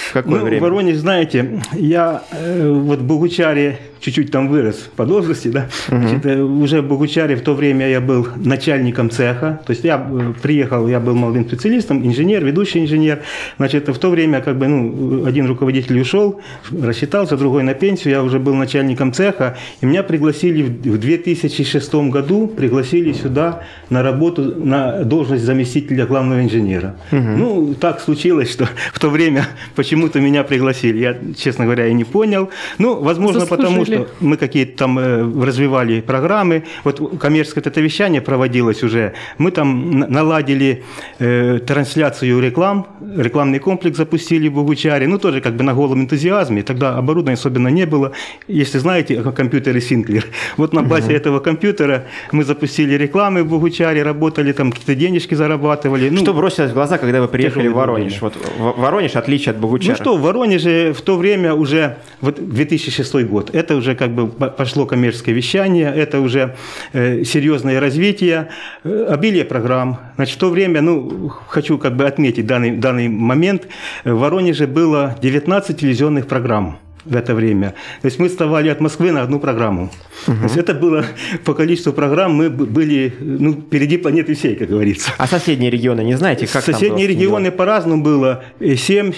В 0.09 0.13
какое 0.13 0.39
ну, 0.39 0.45
время? 0.45 0.61
Воронеж, 0.61 0.97
знаете, 0.97 1.61
я 1.73 2.23
э, 2.31 2.69
вот 2.69 2.99
в 2.99 3.03
Богучаре 3.03 3.79
чуть-чуть 4.03 4.31
там 4.31 4.49
вырос 4.49 4.89
по 4.95 5.05
должности, 5.05 5.47
да. 5.47 5.67
Значит, 5.87 6.25
э, 6.25 6.41
уже 6.41 6.81
в 6.81 6.87
Богучаре 6.87 7.35
в 7.35 7.41
то 7.41 7.53
время 7.53 7.89
я 7.89 8.01
был 8.01 8.27
начальником 8.35 9.09
цеха. 9.09 9.61
То 9.65 9.71
есть 9.71 9.83
я 9.83 9.95
э, 9.95 10.33
приехал, 10.41 10.87
я 10.87 10.99
был 10.99 11.15
молодым 11.15 11.45
специалистом, 11.47 12.05
инженер, 12.05 12.43
ведущий 12.45 12.79
инженер. 12.79 13.21
Значит, 13.57 13.87
в 13.87 13.97
то 13.97 14.09
время 14.09 14.41
как 14.41 14.57
бы, 14.57 14.67
ну, 14.67 15.25
один 15.25 15.47
руководитель 15.47 15.99
ушел, 15.99 16.41
рассчитался, 16.71 17.37
другой 17.37 17.63
на 17.63 17.73
пенсию. 17.73 18.13
Я 18.13 18.23
уже 18.23 18.39
был 18.39 18.53
начальником 18.53 19.13
цеха. 19.13 19.57
И 19.81 19.85
меня 19.85 20.03
пригласили 20.03 20.63
в 20.63 20.93
в 20.93 20.97
2006 20.97 21.93
году, 22.09 22.47
пригласили 22.47 23.13
сюда 23.13 23.63
на 23.89 24.03
работу, 24.03 24.41
на 24.43 25.03
должность 25.03 25.43
заместителя 25.43 26.05
главного 26.05 26.41
инженера. 26.41 26.95
Ну, 27.11 27.73
так 27.73 28.01
случилось, 28.01 28.51
что 28.51 28.67
в 28.93 28.99
то 28.99 29.09
время 29.09 29.47
почему-то 29.75 30.19
меня 30.19 30.43
пригласили. 30.43 30.99
Я, 30.99 31.17
честно 31.37 31.65
говоря, 31.65 31.87
и 31.87 31.93
не 31.93 32.03
понял. 32.03 32.49
Ну, 32.77 33.01
возможно, 33.01 33.45
потому 33.45 33.79
Заслужили. 33.79 33.92
Что 33.95 34.07
мы 34.19 34.37
какие-то 34.37 34.77
там 34.77 34.99
э, 34.99 35.45
развивали 35.45 36.01
программы. 36.01 36.63
Вот 36.83 37.19
коммерческое 37.19 37.63
это 37.63 37.81
вещание 37.81 38.21
проводилось 38.21 38.83
уже. 38.83 39.13
Мы 39.37 39.51
там 39.51 39.99
на- 39.99 40.07
наладили 40.07 40.83
э, 41.19 41.59
трансляцию 41.65 42.39
реклам, 42.41 42.85
рекламный 43.17 43.59
комплекс 43.59 43.97
запустили 43.97 44.47
в 44.49 44.53
Богучаре. 44.53 45.07
Ну, 45.07 45.17
тоже 45.17 45.41
как 45.41 45.55
бы 45.55 45.63
на 45.63 45.73
голом 45.73 46.01
энтузиазме. 46.01 46.63
Тогда 46.63 46.97
оборудования 46.97 47.35
особенно 47.35 47.67
не 47.69 47.85
было. 47.85 48.11
Если 48.47 48.79
знаете, 48.79 49.21
компьютеры 49.21 49.81
Синклер. 49.81 50.25
Вот 50.57 50.73
на 50.73 50.81
базе 50.83 51.13
этого 51.13 51.39
компьютера 51.39 52.05
мы 52.31 52.43
запустили 52.43 52.93
рекламы 52.95 53.43
в 53.43 53.47
Богучаре, 53.49 54.03
работали 54.03 54.51
там, 54.53 54.71
какие-то 54.71 54.95
денежки 54.95 55.35
зарабатывали. 55.35 56.09
Ну, 56.09 56.17
Что 56.21 56.33
бросилось 56.33 56.71
в 56.71 56.73
глаза, 56.73 56.97
когда 56.97 57.19
вы 57.21 57.27
приехали 57.27 57.67
в 57.67 57.73
Воронеж? 57.73 58.21
Вот 58.21 58.33
в- 58.35 58.79
Воронеж 58.81 59.15
отличие 59.15 59.51
от 59.51 59.57
Богучара. 59.59 59.95
Ну 59.97 60.03
что, 60.03 60.17
в 60.17 60.21
Воронеже 60.21 60.93
в 60.93 61.01
то 61.01 61.17
время 61.17 61.53
уже, 61.53 61.97
вот 62.21 62.39
2006 62.39 63.23
год, 63.25 63.49
это 63.53 63.75
уже 63.75 63.82
как 63.95 64.11
бы 64.11 64.27
по- 64.27 64.49
пошло 64.49 64.85
коммерческое 64.85 65.35
вещание, 65.35 65.93
это 65.93 66.19
уже 66.21 66.55
э, 66.93 67.23
серьезное 67.23 67.79
развитие, 67.79 68.47
э, 68.83 69.05
обилие 69.09 69.45
программ. 69.45 69.99
Значит, 70.15 70.37
в 70.37 70.39
то 70.39 70.49
время, 70.49 70.81
ну, 70.81 71.29
хочу 71.47 71.77
как 71.77 71.95
бы 71.95 72.05
отметить 72.05 72.45
данный, 72.45 72.71
данный 72.71 73.09
момент, 73.09 73.67
в 74.03 74.13
Воронеже 74.13 74.67
было 74.67 75.15
19 75.21 75.77
телевизионных 75.77 76.27
программ 76.27 76.79
в 77.05 77.15
это 77.15 77.35
время. 77.35 77.73
То 78.01 78.05
есть 78.07 78.19
мы 78.19 78.29
вставали 78.29 78.69
от 78.69 78.79
Москвы 78.79 79.11
на 79.11 79.21
одну 79.21 79.39
программу. 79.39 79.89
То 80.25 80.31
есть 80.43 80.57
это 80.57 80.73
было 80.73 81.05
по 81.43 81.53
количеству 81.53 81.91
программ, 81.91 82.33
мы 82.33 82.49
были 82.49 83.13
ну, 83.19 83.53
впереди 83.53 83.97
планеты 83.97 84.35
всей, 84.35 84.55
как 84.55 84.69
говорится. 84.69 85.11
А 85.17 85.27
соседние 85.27 85.69
регионы 85.69 86.01
не 86.01 86.15
знаете, 86.15 86.47
как 86.47 86.63
там 86.63 86.73
Соседние 86.73 87.07
было 87.07 87.13
с 87.13 87.17
регионы 87.17 87.51
по-разному 87.51 88.03
было. 88.03 88.43
Э, 88.59 88.75
7, 88.75 89.13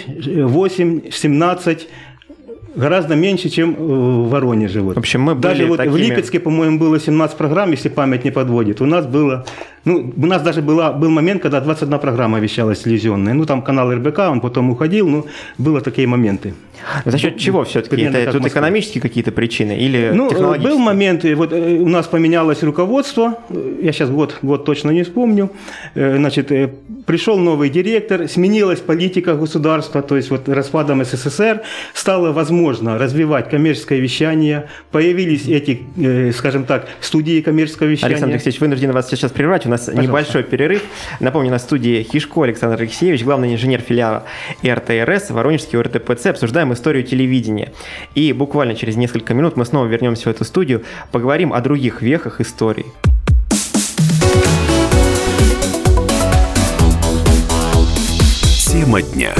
8, 0.48 1.12
17. 1.12 1.88
Гораздо 2.76 3.16
меньше, 3.16 3.50
чем 3.50 3.76
в 3.76 4.30
Воронеже. 4.30 4.82
Вот. 4.82 4.96
В 4.96 5.00
общем, 5.00 5.22
мы 5.22 5.36
Даже 5.36 5.66
были 5.66 5.70
вот 5.70 5.80
в 5.80 5.98
Липецке, 5.98 6.40
по-моему, 6.40 6.78
было 6.78 7.00
17 7.00 7.38
программ, 7.38 7.72
если 7.72 7.90
память 7.90 8.26
не 8.26 8.32
подводит. 8.32 8.82
У 8.82 8.86
нас 8.86 9.06
было... 9.06 9.46
Ну, 9.86 10.14
у 10.18 10.26
нас 10.26 10.42
даже 10.42 10.62
была, 10.62 10.92
был 10.92 11.10
момент, 11.10 11.42
когда 11.42 11.62
21 11.62 12.00
программа 12.00 12.40
вещалась 12.40 12.80
телевизионная. 12.80 13.34
Ну, 13.34 13.46
там 13.46 13.62
канал 13.62 13.94
РБК, 13.94 14.20
он 14.20 14.42
потом 14.42 14.72
уходил, 14.72 15.08
но 15.08 15.26
было 15.58 15.82
такие 15.82 16.08
моменты. 16.08 16.54
За 17.06 17.18
счет 17.18 17.38
чего 17.38 17.64
все-таки? 17.64 17.96
примерно 17.96 18.18
Это 18.18 18.32
тут 18.34 18.48
экономические 18.48 19.02
какие-то 19.02 19.32
причины 19.32 19.78
или 19.78 20.12
Ну, 20.14 20.30
э, 20.30 20.60
был 20.60 20.80
момент, 20.80 21.24
вот 21.24 21.54
э, 21.54 21.80
у 21.80 21.88
нас 21.88 22.08
поменялось 22.08 22.64
руководство, 22.64 23.40
я 23.82 23.92
сейчас 23.92 24.10
год, 24.10 24.40
год 24.42 24.66
точно 24.66 24.92
не 24.92 25.04
вспомню, 25.04 25.50
Э, 25.94 26.18
значит, 26.18 26.52
пришел 27.06 27.38
новый 27.38 27.70
директор, 27.70 28.28
сменилась 28.28 28.80
политика 28.80 29.36
государства, 29.36 30.02
то 30.02 30.18
есть 30.18 30.30
вот 30.30 30.50
распадом 30.50 31.04
СССР 31.04 31.62
стало 31.94 32.32
возможно 32.32 32.98
развивать 32.98 33.50
коммерческое 33.50 34.00
вещание, 34.00 34.68
появились 34.92 35.48
эти, 35.48 36.32
скажем 36.32 36.66
так, 36.66 36.88
студии 37.02 37.42
коммерческого 37.42 37.88
вещания. 37.88 38.14
Александр 38.14 38.34
Алексеевич, 38.34 38.60
вынужден 38.60 38.92
вас 38.92 39.10
сейчас 39.10 39.32
прервать. 39.32 39.66
У 39.66 39.70
нас 39.70 39.75
небольшой 39.88 40.44
перерыв. 40.44 40.84
Напомню, 41.20 41.52
на 41.52 41.60
студии 41.60 42.04
Хишко 42.04 42.44
Александр 42.44 42.82
Алексеевич, 42.82 43.24
главный 43.24 43.54
инженер 43.54 43.82
филиала 43.82 44.26
РТРС, 44.64 45.30
Воронежский 45.30 45.80
ОРТПЦ. 45.80 46.28
Обсуждаем 46.28 46.74
историю 46.74 47.04
телевидения. 47.04 47.72
И 48.16 48.34
буквально 48.34 48.76
через 48.76 48.96
несколько 48.96 49.34
минут 49.34 49.58
мы 49.58 49.66
снова 49.66 49.86
вернемся 49.86 50.24
в 50.24 50.28
эту 50.28 50.44
студию, 50.46 50.84
поговорим 51.12 51.54
о 51.54 51.62
других 51.62 52.02
вехах 52.02 52.42
истории. 52.42 52.86
Тема 58.72 59.02
дня. 59.02 59.34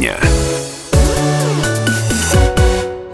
Дня. 0.00 0.16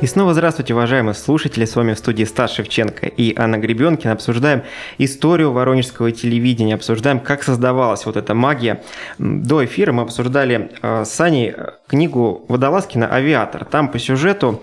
И 0.01 0.07
снова 0.07 0.35
здравствуйте, 0.35 0.73
уважаемые 0.73 1.15
слушатели. 1.15 1.65
С 1.65 1.75
вами 1.75 1.95
в 1.95 1.99
студии 1.99 2.23
Стас 2.23 2.53
Шевченко 2.53 3.07
и 3.07 3.35
Анна 3.37 3.59
Гребенкина. 3.59 4.13
Обсуждаем 4.13 4.63
историю 4.99 5.51
воронежского 5.51 6.13
телевидения, 6.13 6.75
обсуждаем, 6.75 7.19
как 7.19 7.43
создавалась 7.43 8.07
вот 8.07 8.17
эта 8.17 8.35
магия. 8.35 8.83
До 9.19 9.65
эфира 9.65 9.93
мы 9.93 10.03
обсуждали 10.03 10.71
э, 10.81 11.05
с 11.05 11.21
Аней 11.21 11.51
э, 11.57 11.71
книгу 11.89 12.45
Водолазкина 12.49 13.13
«Авиатор». 13.13 13.65
Там 13.65 13.91
по 13.91 13.99
сюжету 13.99 14.63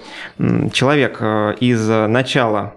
человек 0.72 1.18
э, 1.20 1.56
из 1.60 1.86
начала 1.90 2.76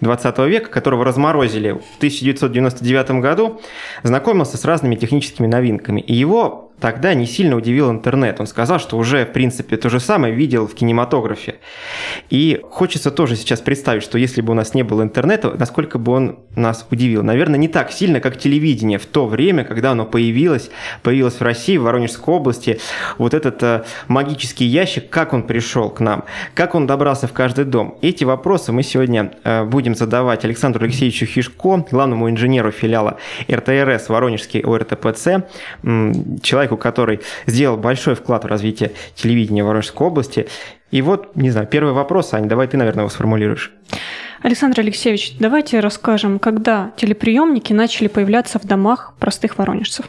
20 0.00 0.38
века, 0.38 0.70
которого 0.70 1.04
разморозили 1.04 1.72
в 1.72 1.96
1999 1.98 3.10
году, 3.20 3.60
знакомился 4.02 4.56
с 4.56 4.64
разными 4.64 4.96
техническими 4.96 5.46
новинками. 5.46 6.00
И 6.00 6.14
его 6.14 6.67
тогда 6.80 7.14
не 7.14 7.26
сильно 7.26 7.56
удивил 7.56 7.90
интернет. 7.90 8.40
Он 8.40 8.46
сказал, 8.46 8.78
что 8.78 8.96
уже, 8.96 9.24
в 9.24 9.32
принципе, 9.32 9.76
то 9.76 9.88
же 9.90 10.00
самое 10.00 10.34
видел 10.34 10.66
в 10.66 10.74
кинематографе. 10.74 11.56
И 12.30 12.60
хочется 12.70 13.10
тоже 13.10 13.36
сейчас 13.36 13.60
представить, 13.60 14.02
что 14.02 14.18
если 14.18 14.40
бы 14.40 14.52
у 14.52 14.54
нас 14.54 14.74
не 14.74 14.82
было 14.82 15.02
интернета, 15.02 15.54
насколько 15.58 15.98
бы 15.98 16.12
он 16.12 16.38
нас 16.54 16.86
удивил. 16.90 17.22
Наверное, 17.22 17.58
не 17.58 17.68
так 17.68 17.90
сильно, 17.92 18.20
как 18.20 18.38
телевидение 18.38 18.98
в 18.98 19.06
то 19.06 19.26
время, 19.26 19.64
когда 19.64 19.92
оно 19.92 20.04
появилось, 20.04 20.70
появилось 21.02 21.34
в 21.34 21.42
России, 21.42 21.76
в 21.76 21.82
Воронежской 21.82 22.34
области. 22.34 22.80
Вот 23.18 23.34
этот 23.34 23.62
э, 23.62 23.84
магический 24.08 24.64
ящик, 24.64 25.08
как 25.10 25.32
он 25.32 25.44
пришел 25.44 25.90
к 25.90 26.00
нам, 26.00 26.24
как 26.54 26.74
он 26.74 26.86
добрался 26.86 27.26
в 27.26 27.32
каждый 27.32 27.64
дом. 27.64 27.98
Эти 28.02 28.24
вопросы 28.24 28.72
мы 28.72 28.82
сегодня 28.82 29.32
э, 29.44 29.64
будем 29.64 29.94
задавать 29.94 30.44
Александру 30.44 30.84
Алексеевичу 30.84 31.26
Хишко, 31.26 31.84
главному 31.90 32.28
инженеру 32.30 32.70
филиала 32.70 33.18
РТРС 33.50 34.08
Воронежский 34.08 34.60
ОРТПЦ, 34.60 35.44
м, 35.82 36.38
человеку, 36.68 36.76
который 36.76 37.20
сделал 37.46 37.76
большой 37.76 38.14
вклад 38.14 38.44
в 38.44 38.46
развитие 38.46 38.92
телевидения 39.14 39.64
Воронежской 39.64 40.06
области. 40.06 40.46
И 40.90 41.02
вот, 41.02 41.36
не 41.36 41.50
знаю, 41.50 41.66
первый 41.66 41.92
вопрос, 41.92 42.34
Аня, 42.34 42.48
давай 42.48 42.66
ты, 42.66 42.76
наверное, 42.76 43.02
его 43.02 43.10
сформулируешь. 43.10 43.72
Александр 44.42 44.80
Алексеевич, 44.80 45.36
давайте 45.40 45.80
расскажем, 45.80 46.38
когда 46.38 46.92
телеприемники 46.96 47.72
начали 47.72 48.08
появляться 48.08 48.58
в 48.58 48.64
домах 48.64 49.14
простых 49.18 49.58
воронежцев. 49.58 50.06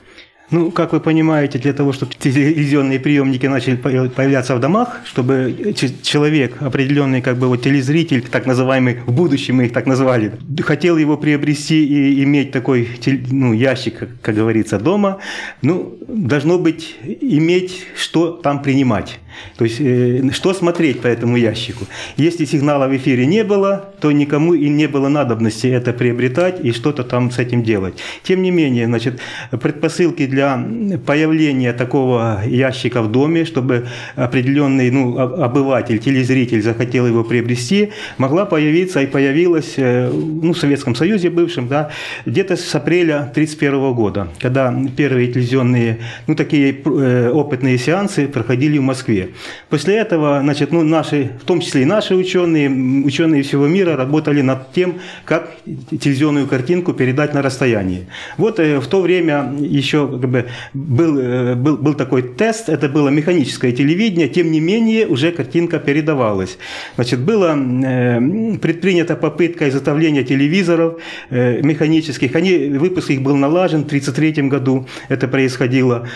Ну, 0.51 0.71
как 0.71 0.93
вы 0.93 0.99
понимаете, 0.99 1.59
для 1.59 1.73
того, 1.73 1.93
чтобы 1.93 2.13
телевизионные 2.15 2.99
приемники 2.99 3.45
начали 3.45 3.75
появляться 3.75 4.55
в 4.55 4.59
домах, 4.59 5.01
чтобы 5.05 5.75
человек, 6.01 6.61
определенный 6.61 7.21
как 7.21 7.37
бы 7.37 7.47
вот 7.47 7.61
телезритель, 7.61 8.21
так 8.21 8.47
называемый, 8.47 8.99
в 9.05 9.11
будущем 9.11 9.57
мы 9.57 9.65
их 9.65 9.73
так 9.73 9.85
назвали, 9.85 10.31
хотел 10.61 10.97
его 10.97 11.17
приобрести 11.17 11.85
и 11.85 12.23
иметь 12.23 12.51
такой 12.51 12.89
ну, 13.31 13.53
ящик, 13.53 14.09
как 14.21 14.35
говорится, 14.35 14.79
дома, 14.79 15.19
ну, 15.61 15.97
должно 16.07 16.57
быть, 16.57 16.95
иметь, 17.21 17.85
что 17.95 18.31
там 18.31 18.63
принимать. 18.63 19.19
То 19.57 19.65
есть, 19.65 19.79
э, 19.79 20.29
что 20.31 20.53
смотреть 20.53 21.01
по 21.01 21.07
этому 21.07 21.37
ящику? 21.37 21.85
Если 22.17 22.45
сигнала 22.45 22.87
в 22.87 22.95
эфире 22.95 23.25
не 23.25 23.43
было, 23.43 23.89
то 23.99 24.11
никому 24.11 24.53
и 24.53 24.69
не 24.69 24.87
было 24.87 25.09
надобности 25.09 25.67
это 25.67 25.93
приобретать 25.93 26.63
и 26.63 26.71
что-то 26.71 27.03
там 27.03 27.31
с 27.31 27.39
этим 27.39 27.63
делать. 27.63 27.95
Тем 28.23 28.41
не 28.41 28.51
менее, 28.51 28.85
значит, 28.85 29.19
предпосылки 29.51 30.25
для 30.25 30.63
появления 31.05 31.73
такого 31.73 32.41
ящика 32.45 33.01
в 33.01 33.11
доме, 33.11 33.45
чтобы 33.45 33.87
определенный 34.15 34.91
ну, 34.91 35.17
обыватель, 35.17 35.99
телезритель 35.99 36.61
захотел 36.61 37.07
его 37.07 37.23
приобрести, 37.23 37.89
могла 38.17 38.45
появиться 38.45 39.01
и 39.01 39.07
появилась 39.07 39.73
э, 39.77 40.09
ну, 40.11 40.53
в 40.53 40.57
Советском 40.57 40.95
Союзе 40.95 41.29
бывшем, 41.29 41.67
да, 41.67 41.89
где-то 42.25 42.55
с 42.55 42.75
апреля 42.75 43.29
1931 43.31 43.93
года, 43.93 44.27
когда 44.39 44.73
первые 44.95 45.27
телевизионные, 45.27 45.99
ну, 46.27 46.35
такие 46.35 46.73
э, 46.73 47.29
опытные 47.29 47.77
сеансы 47.77 48.27
проходили 48.27 48.77
в 48.77 48.83
Москве. 48.83 49.28
После 49.69 49.97
этого, 49.97 50.39
значит, 50.41 50.71
ну, 50.71 50.83
наши, 50.83 51.31
в 51.41 51.45
том 51.45 51.61
числе 51.61 51.83
и 51.83 51.85
наши 51.85 52.15
ученые, 52.15 52.69
ученые 53.05 53.43
всего 53.43 53.67
мира 53.67 53.95
работали 53.95 54.41
над 54.41 54.71
тем, 54.73 54.99
как 55.25 55.51
телевизионную 55.65 56.47
картинку 56.47 56.93
передать 56.93 57.33
на 57.33 57.41
расстоянии. 57.41 58.07
Вот 58.37 58.59
э, 58.59 58.79
в 58.79 58.87
то 58.87 59.01
время 59.01 59.53
еще 59.59 60.07
как 60.07 60.29
бы, 60.29 60.45
был, 60.73 61.19
э, 61.19 61.55
был, 61.55 61.77
был 61.77 61.93
такой 61.93 62.23
тест, 62.23 62.69
это 62.69 62.89
было 62.89 63.09
механическое 63.09 63.71
телевидение, 63.71 64.27
тем 64.27 64.51
не 64.51 64.59
менее 64.59 65.07
уже 65.07 65.31
картинка 65.31 65.79
передавалась. 65.79 66.57
Значит, 66.95 67.19
была 67.19 67.57
э, 67.57 68.57
предпринята 68.61 69.15
попытка 69.15 69.69
изготовления 69.69 70.23
телевизоров 70.23 70.99
механических, 71.29 72.35
они, 72.35 72.77
выпуск 72.77 73.11
их 73.11 73.21
был 73.21 73.35
налажен 73.35 73.83
в 73.83 73.87
1933 73.87 74.49
году, 74.49 74.87
это 75.09 75.27
происходило. 75.27 76.07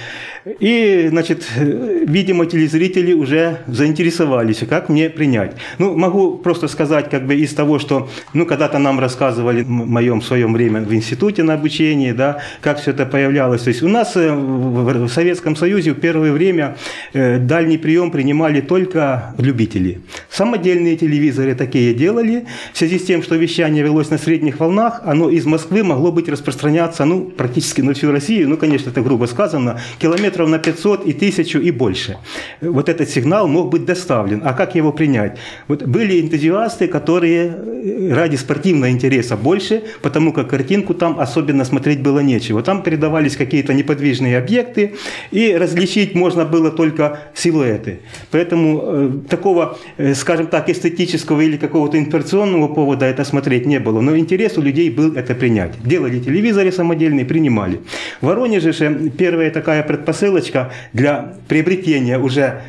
И, 0.60 1.08
значит, 1.10 1.48
видимо, 1.56 2.46
телезрители 2.46 3.14
уже 3.14 3.60
заинтересовались, 3.68 4.58
как 4.68 4.90
мне 4.90 5.10
принять. 5.10 5.56
Ну, 5.78 5.96
могу 5.96 6.38
просто 6.38 6.68
сказать, 6.68 7.10
как 7.10 7.26
бы 7.26 7.36
из 7.36 7.54
того, 7.54 7.80
что, 7.80 8.10
ну, 8.34 8.46
когда-то 8.46 8.78
нам 8.78 9.00
рассказывали 9.00 9.64
в 9.64 9.70
моем 9.70 10.22
своем 10.22 10.54
время 10.54 10.82
в 10.82 10.94
институте 10.94 11.44
на 11.44 11.54
обучении, 11.54 12.12
да, 12.12 12.40
как 12.60 12.82
все 12.82 12.92
это 12.92 13.06
появлялось. 13.06 13.62
То 13.62 13.70
есть 13.70 13.84
у 13.84 13.88
нас 13.88 14.18
э, 14.18 14.34
в 14.34 15.08
Советском 15.08 15.56
Союзе 15.56 15.94
в 15.94 16.02
первое 16.02 16.34
время 16.34 16.76
э, 17.14 17.40
дальний 17.40 17.78
прием 17.78 18.12
принимали 18.12 18.60
только 18.60 19.34
любители. 19.38 20.02
Самодельные 20.30 20.98
телевизоры 20.98 21.56
такие 21.56 21.94
делали. 21.94 22.48
В 22.74 22.78
связи 22.78 23.00
с 23.00 23.06
тем, 23.06 23.24
что 23.24 23.36
вещание 23.36 23.82
велось 23.82 24.10
на 24.10 24.18
средних 24.18 24.60
волнах, 24.60 25.04
оно 25.06 25.30
из 25.30 25.46
Москвы 25.46 25.86
могло 25.86 26.12
быть 26.12 26.28
распространяться, 26.28 27.06
ну, 27.06 27.22
практически 27.22 27.80
на 27.80 27.94
всю 27.94 28.12
Россию, 28.12 28.50
ну, 28.50 28.58
конечно, 28.58 28.90
это 28.90 29.02
грубо 29.02 29.26
сказано, 29.26 29.80
километр 30.00 30.33
километров 30.34 30.50
на 30.50 30.60
500 30.60 31.08
и 31.08 31.12
1000 31.12 31.60
и 31.60 31.72
больше. 31.72 32.18
Вот 32.62 32.90
этот 32.90 33.10
сигнал 33.10 33.48
мог 33.48 33.70
быть 33.70 33.86
доставлен. 33.86 34.42
А 34.46 34.54
как 34.54 34.76
его 34.76 34.92
принять? 34.92 35.38
Вот 35.68 35.84
были 35.84 36.22
энтузиасты, 36.22 36.88
которые 36.88 37.46
э, 37.46 38.14
ради 38.14 38.38
спортивного 38.38 38.90
интереса 38.90 39.38
больше, 39.38 39.82
потому 40.02 40.34
как 40.34 40.50
картинку 40.50 40.94
там 40.94 41.20
особенно 41.20 41.66
смотреть 41.66 42.02
было 42.02 42.22
нечего. 42.24 42.62
Там 42.62 42.82
передавались 42.84 43.36
какие-то 43.38 43.74
неподвижные 43.74 44.38
объекты, 44.38 44.94
и 45.32 45.58
различить 45.58 46.16
можно 46.16 46.46
было 46.46 46.72
только 46.72 47.20
силуэты. 47.36 48.00
Поэтому 48.32 48.82
э, 48.84 49.12
такого, 49.30 49.78
э, 49.98 50.16
скажем 50.16 50.48
так, 50.48 50.70
эстетического 50.70 51.42
или 51.42 51.58
какого-то 51.58 51.98
информационного 51.98 52.68
повода 52.74 53.06
это 53.06 53.24
смотреть 53.26 53.66
не 53.66 53.80
было. 53.80 54.02
Но 54.02 54.18
интерес 54.18 54.58
у 54.58 54.62
людей 54.62 54.90
был 54.90 55.16
это 55.16 55.36
принять. 55.36 55.72
Делали 55.86 56.20
телевизоры 56.20 56.72
самодельные, 56.72 57.26
принимали. 57.26 57.80
В 58.22 58.26
Воронеже 58.26 58.74
же 58.74 59.12
первая 59.18 59.52
такая 59.52 59.84
предпосылка 59.84 60.23
ссылочка 60.24 60.72
для 60.94 61.34
приобретения 61.50 62.18
уже 62.18 62.62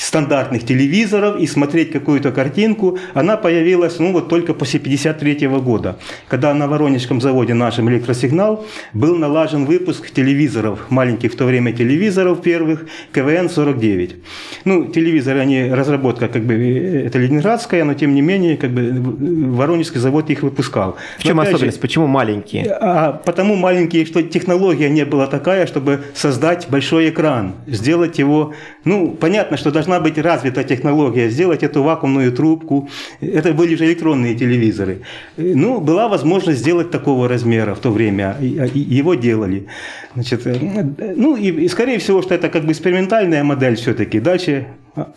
стандартных 0.00 0.64
телевизоров 0.64 1.38
и 1.38 1.46
смотреть 1.46 1.92
какую-то 1.92 2.32
картинку, 2.32 2.98
она 3.14 3.36
появилась 3.36 3.98
ну, 3.98 4.12
вот 4.12 4.28
только 4.28 4.54
после 4.54 4.80
1953 4.80 5.48
года, 5.60 5.98
когда 6.28 6.54
на 6.54 6.66
Воронежском 6.66 7.20
заводе 7.20 7.54
нашем 7.54 7.90
«Электросигнал» 7.90 8.64
был 8.94 9.16
налажен 9.16 9.66
выпуск 9.66 10.10
телевизоров, 10.10 10.90
маленьких 10.90 11.32
в 11.32 11.36
то 11.36 11.44
время 11.44 11.72
телевизоров 11.72 12.40
первых, 12.40 12.86
КВН-49. 13.12 14.16
Ну, 14.64 14.86
телевизоры, 14.86 15.40
они, 15.40 15.70
разработка 15.70 16.28
как 16.28 16.44
бы, 16.44 16.54
э, 16.54 17.06
это 17.06 17.18
ленинградская, 17.18 17.84
но 17.84 17.94
тем 17.94 18.14
не 18.14 18.22
менее, 18.22 18.56
как 18.56 18.70
бы, 18.70 18.90
Воронежский 19.54 20.00
завод 20.00 20.30
их 20.30 20.42
выпускал. 20.42 20.96
В 21.18 21.24
чем 21.24 21.36
но, 21.36 21.42
особенность? 21.42 21.76
Же, 21.76 21.80
Почему 21.80 22.06
маленькие? 22.06 22.72
А, 22.80 23.12
потому 23.12 23.56
маленькие, 23.56 24.06
что 24.06 24.22
технология 24.22 24.88
не 24.88 25.04
была 25.04 25.26
такая, 25.26 25.66
чтобы 25.66 26.00
создать 26.14 26.68
большой 26.70 27.10
экран, 27.10 27.54
сделать 27.66 28.18
его, 28.18 28.54
ну, 28.84 29.10
понятно, 29.10 29.56
что 29.58 29.70
должна 29.70 29.89
должна 29.90 30.00
быть 30.00 30.18
развита 30.18 30.64
технология, 30.64 31.30
сделать 31.30 31.62
эту 31.62 31.82
вакуумную 31.82 32.32
трубку. 32.32 32.88
Это 33.20 33.52
были 33.52 33.76
же 33.76 33.84
электронные 33.84 34.34
телевизоры. 34.34 34.98
Ну, 35.36 35.80
была 35.80 36.08
возможность 36.08 36.60
сделать 36.60 36.90
такого 36.90 37.28
размера 37.28 37.74
в 37.74 37.78
то 37.78 37.90
время. 37.90 38.36
Его 38.40 39.14
делали. 39.14 39.66
Значит, 40.14 40.46
э, 40.46 41.14
ну, 41.16 41.36
и, 41.36 41.64
и 41.64 41.68
скорее 41.68 41.98
всего, 41.98 42.22
что 42.22 42.34
это 42.34 42.48
как 42.48 42.64
бы 42.64 42.72
экспериментальная 42.72 43.44
модель 43.44 43.74
все-таки. 43.74 44.20
Дальше 44.20 44.66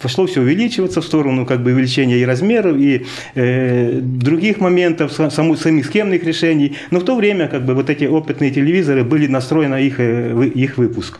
пошло 0.01 0.25
все 0.25 0.41
увеличиваться 0.41 1.01
в 1.01 1.05
сторону 1.05 1.45
как 1.45 1.59
бы 1.59 1.71
увеличения 1.71 2.17
и 2.17 2.25
размеров, 2.25 2.77
и 2.77 3.05
э, 3.36 3.99
других 4.01 4.59
моментов, 4.59 5.12
саму, 5.12 5.55
самих 5.55 5.86
схемных 5.86 6.23
решений. 6.23 6.75
Но 6.91 6.99
в 6.99 7.03
то 7.03 7.15
время 7.15 7.47
как 7.47 7.65
бы 7.65 7.73
вот 7.73 7.89
эти 7.89 8.05
опытные 8.05 8.51
телевизоры 8.51 9.03
были 9.03 9.27
настроены 9.27 9.69
на 9.69 9.79
их, 9.79 9.99
э, 9.99 10.51
их 10.55 10.77
выпуск. 10.77 11.19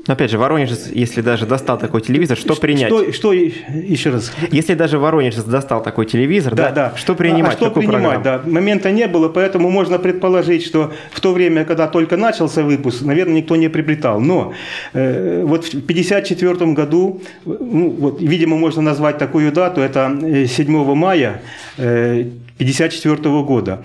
Э, 0.00 0.04
но 0.06 0.14
опять 0.14 0.30
же, 0.30 0.38
Воронеж, 0.38 0.70
если 0.92 1.20
даже 1.20 1.46
достал 1.46 1.78
такой 1.78 2.00
телевизор, 2.00 2.36
что, 2.36 2.54
принять? 2.54 2.88
Что, 2.88 3.12
что 3.12 3.32
еще 3.32 4.10
раз? 4.10 4.32
Если 4.50 4.74
даже 4.74 4.98
Воронеж 4.98 5.34
достал 5.36 5.82
такой 5.82 6.06
телевизор, 6.06 6.54
да, 6.54 6.70
да, 6.70 6.90
да. 6.90 6.96
что 6.96 7.14
принимать? 7.14 7.54
А, 7.54 7.56
что 7.56 7.70
принимать, 7.70 8.22
да. 8.22 8.40
Момента 8.44 8.90
не 8.90 9.06
было, 9.06 9.28
поэтому 9.28 9.70
можно 9.70 9.98
предположить, 9.98 10.64
что 10.64 10.92
в 11.12 11.20
то 11.20 11.32
время, 11.32 11.64
когда 11.64 11.86
только 11.86 12.16
начался 12.16 12.62
выпуск, 12.62 13.02
наверное, 13.02 13.36
никто 13.36 13.56
не 13.56 13.68
приобретал. 13.68 14.20
Но 14.20 14.52
э, 14.92 15.42
вот 15.44 15.64
в 15.64 15.68
1954 15.68 16.72
году, 16.72 17.22
ну, 17.44 17.90
вот, 17.90 18.20
видимо, 18.20 18.56
можно 18.56 18.82
назвать 18.82 19.18
такую 19.18 19.52
дату, 19.52 19.80
это 19.80 20.46
7 20.46 20.66
э, 20.66 20.94
мая 20.94 21.42
э, 21.76 22.24
1954 22.60 23.42
года. 23.42 23.82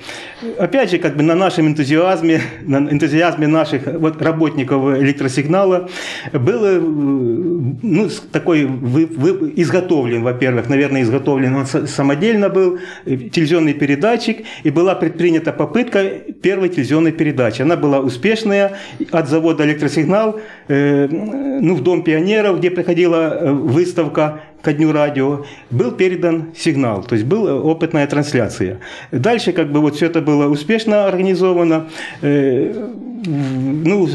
Опять 0.59 0.91
же, 0.91 0.97
как 0.97 1.15
бы 1.15 1.23
на 1.23 1.33
нашем 1.33 1.67
энтузиазме, 1.67 2.41
на 2.61 2.77
энтузиазме 2.77 3.47
наших 3.47 3.85
вот, 3.85 4.21
работников 4.21 4.97
электросигнала 4.97 5.89
был 6.33 6.65
э, 6.65 6.79
ну, 6.79 8.09
такой 8.31 8.65
вы, 8.65 9.05
вы, 9.05 9.53
изготовлен, 9.55 10.23
во-первых, 10.23 10.69
наверное, 10.69 11.03
изготовлен 11.03 11.55
он 11.55 11.65
самодельно 11.65 12.49
был, 12.49 12.79
э, 13.05 13.15
телевизионный 13.15 13.73
передатчик, 13.73 14.45
и 14.63 14.69
была 14.69 14.95
предпринята 14.95 15.51
попытка 15.51 16.03
первой 16.41 16.69
телевизионной 16.69 17.11
передачи. 17.11 17.61
Она 17.61 17.75
была 17.75 17.99
успешная 17.99 18.77
от 19.11 19.29
завода 19.29 19.65
«Электросигнал» 19.65 20.39
э, 20.67 21.07
ну, 21.07 21.75
в 21.75 21.83
Дом 21.83 22.03
пионеров, 22.03 22.59
где 22.59 22.71
проходила 22.71 23.39
выставка 23.51 24.41
ко 24.65 24.73
дню 24.73 24.91
радио, 24.91 25.45
был 25.69 25.91
передан 25.91 26.45
сигнал, 26.57 27.03
то 27.03 27.15
есть 27.15 27.27
была 27.27 27.53
опытная 27.53 28.07
трансляция. 28.07 28.79
Дальше 29.11 29.51
как 29.53 29.71
бы 29.71 29.79
вот 29.79 29.95
все 29.95 30.07
это 30.07 30.21
было 30.21 30.49
успешно 30.49 31.05
организовано. 31.07 31.85
Э, 32.21 32.89
ну, 33.27 34.09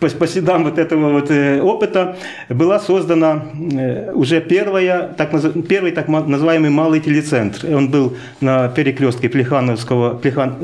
по, 0.00 0.08
по 0.08 0.26
следам 0.26 0.64
вот 0.64 0.78
этого 0.78 1.12
вот 1.12 1.30
э, 1.30 1.60
опыта 1.60 2.16
была 2.48 2.78
создана 2.78 3.42
э, 3.72 4.12
уже 4.14 4.40
первая, 4.40 5.08
так, 5.16 5.30
первый 5.68 5.92
так 5.92 6.08
называемый 6.08 6.70
малый 6.70 7.00
телецентр. 7.00 7.74
Он 7.74 7.90
был 7.90 8.16
на 8.40 8.68
перекрестке 8.68 9.28
Плехановского 9.28 10.14
Плехан, 10.14 10.56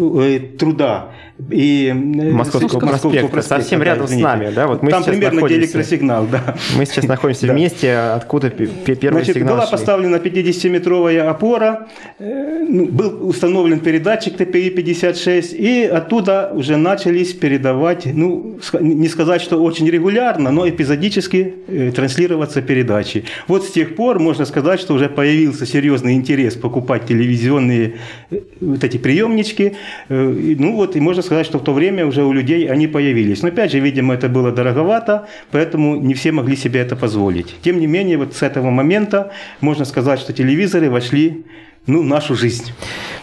труда 0.59 1.11
и 1.51 1.93
Московского, 1.95 2.33
Московского 2.33 2.81
проспекта, 2.81 3.29
проспекта, 3.29 3.63
совсем 3.63 3.79
да, 3.81 3.85
рядом 3.85 4.07
извините. 4.07 4.23
с 4.23 4.27
нами, 4.27 4.51
да? 4.55 4.67
Вот 4.67 4.83
мы 4.83 4.91
Там 4.91 5.05
примерно 5.05 5.35
находимся, 5.35 5.61
электросигнал, 5.65 6.27
да. 6.27 6.57
Мы 6.77 6.87
сейчас 6.87 7.05
находимся 7.05 7.47
в 7.53 7.55
месте, 7.55 7.95
откуда 7.95 8.49
первый 8.49 9.19
Значит, 9.19 9.35
сигнал 9.37 9.57
была 9.57 9.67
шли. 9.67 9.73
поставлена 9.73 10.17
50-метровая 10.17 11.29
опора, 11.29 11.89
э, 12.19 12.65
ну, 12.67 12.87
был 12.87 13.29
установлен 13.29 13.81
передатчик 13.81 14.35
ТПИ-56, 14.37 15.55
и 15.57 15.85
оттуда 15.85 16.53
уже 16.55 16.79
начались 16.79 17.35
передавать, 17.35 18.07
ну, 18.07 18.59
не 18.81 19.09
сказать, 19.09 19.43
что 19.43 19.63
очень 19.63 19.89
регулярно, 19.91 20.51
но 20.51 20.67
эпизодически 20.67 21.55
э, 21.69 21.93
транслироваться 21.95 22.63
передачи. 22.63 23.25
Вот 23.47 23.65
с 23.65 23.71
тех 23.71 23.95
пор 23.95 24.19
можно 24.21 24.47
сказать, 24.47 24.81
что 24.81 24.95
уже 24.95 25.11
появился 25.11 25.67
серьезный 25.67 26.15
интерес 26.15 26.55
покупать 26.55 27.05
телевизионные 27.07 27.97
э, 28.31 28.41
вот 28.61 28.83
эти 28.83 28.97
приемнички, 28.97 29.75
ну 30.09 30.75
вот, 30.77 30.97
и 30.97 31.01
можно 31.01 31.23
сказать, 31.27 31.47
что 31.47 31.59
в 31.59 31.65
то 31.65 31.73
время 31.73 32.07
уже 32.07 32.23
у 32.25 32.33
людей 32.33 32.71
они 32.71 32.87
появились. 32.87 33.43
Но 33.43 33.49
опять 33.49 33.73
же, 33.73 33.81
видимо, 33.81 34.15
это 34.15 34.29
было 34.29 34.53
дороговато, 34.53 35.27
поэтому 35.51 35.97
не 35.97 36.15
все 36.15 36.33
могли 36.33 36.57
себе 36.57 36.81
это 36.81 36.97
позволить. 36.97 37.55
Тем 37.63 37.81
не 37.81 37.87
менее, 37.87 38.17
вот 38.17 38.35
с 38.35 38.43
этого 38.43 38.71
момента 38.71 39.33
можно 39.61 39.85
сказать, 39.85 40.21
что 40.21 40.33
телевизоры 40.33 40.91
вошли 40.91 41.45
ну, 41.87 42.03
нашу 42.03 42.35
жизнь. 42.35 42.73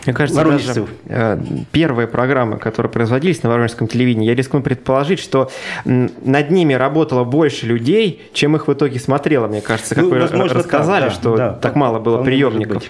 Мне 0.05 0.13
кажется, 0.13 0.43
даже 0.43 0.87
э, 1.05 1.37
первые 1.71 2.07
программы, 2.07 2.57
которые 2.57 2.91
производились 2.91 3.43
на 3.43 3.49
воронежском 3.49 3.87
телевидении, 3.87 4.27
я 4.27 4.35
рискну 4.35 4.61
предположить, 4.61 5.19
что 5.19 5.51
над 5.85 6.49
ними 6.49 6.73
работало 6.73 7.23
больше 7.23 7.65
людей, 7.65 8.21
чем 8.33 8.55
их 8.55 8.67
в 8.67 8.73
итоге 8.73 8.99
смотрело, 8.99 9.47
мне 9.47 9.61
кажется, 9.61 9.95
как 9.95 10.05
ну, 10.05 10.11
вы 10.11 10.19
возможно, 10.19 10.59
рассказали, 10.59 11.03
так, 11.05 11.13
да, 11.13 11.15
что 11.15 11.35
да, 11.35 11.53
так 11.53 11.75
мало 11.75 11.99
было 11.99 12.23
приемников. 12.23 12.83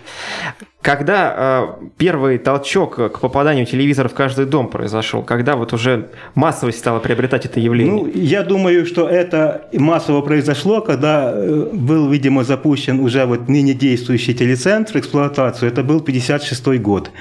Когда 0.83 1.77
э, 1.79 1.85
первый 1.97 2.37
толчок 2.37 2.95
к 2.95 3.19
попаданию 3.21 3.65
телевизора 3.65 4.09
в 4.09 4.13
каждый 4.13 4.45
дом 4.45 4.67
произошел? 4.67 5.23
Когда 5.23 5.55
вот 5.55 5.71
уже 5.71 6.09
массовость 6.35 6.79
стала 6.79 6.99
приобретать 6.99 7.45
это 7.45 7.61
явление? 7.61 8.03
Ну, 8.03 8.11
я 8.13 8.43
думаю, 8.43 8.85
что 8.85 9.07
это 9.07 9.69
массово 9.71 10.19
произошло, 10.19 10.81
когда 10.81 11.31
э, 11.33 11.69
был, 11.71 12.09
видимо, 12.09 12.43
запущен 12.43 12.99
уже 12.99 13.25
вот 13.25 13.47
ныне 13.47 13.73
действующий 13.73 14.33
телецентр 14.35 14.97
эксплуатацию. 14.97 15.71
Это 15.71 15.83
был 15.83 16.01
56 16.01 16.67
год. 16.81 17.11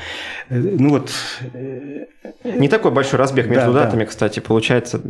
Э, 0.48 0.58
ну 0.58 0.88
вот... 0.88 1.12
Э, 1.54 2.06
Не 2.42 2.68
такой 2.68 2.90
большой 2.90 3.20
разбег 3.20 3.46
между 3.46 3.72
да, 3.72 3.84
датами, 3.84 4.00
да. 4.00 4.06
кстати, 4.06 4.40
получается 4.40 5.00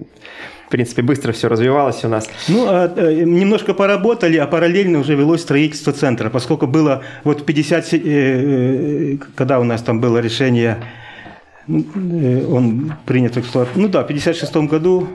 принципе, 0.73 1.03
быстро 1.03 1.33
все 1.33 1.49
развивалось 1.49 2.05
у 2.05 2.09
нас. 2.09 2.29
Ну, 2.49 2.67
а, 2.67 2.93
э, 2.97 3.25
немножко 3.25 3.75
поработали, 3.75 4.39
а 4.39 4.47
параллельно 4.47 4.99
уже 4.99 5.15
велось 5.15 5.43
строительство 5.43 5.93
центра, 5.93 6.31
поскольку 6.31 6.67
было 6.67 7.03
вот 7.25 7.47
50, 7.47 7.93
э, 7.93 7.99
э, 8.03 9.19
когда 9.37 9.61
у 9.61 9.65
нас 9.65 9.83
там 9.83 10.01
было 10.01 10.19
решение, 10.19 10.79
он 11.69 12.95
принят 13.07 13.37
в 13.37 13.41
эксплуатацию, 13.41 13.83
ну 13.83 13.89
да, 13.89 14.03
в 14.03 14.07
56 14.07 14.57
году 14.69 15.09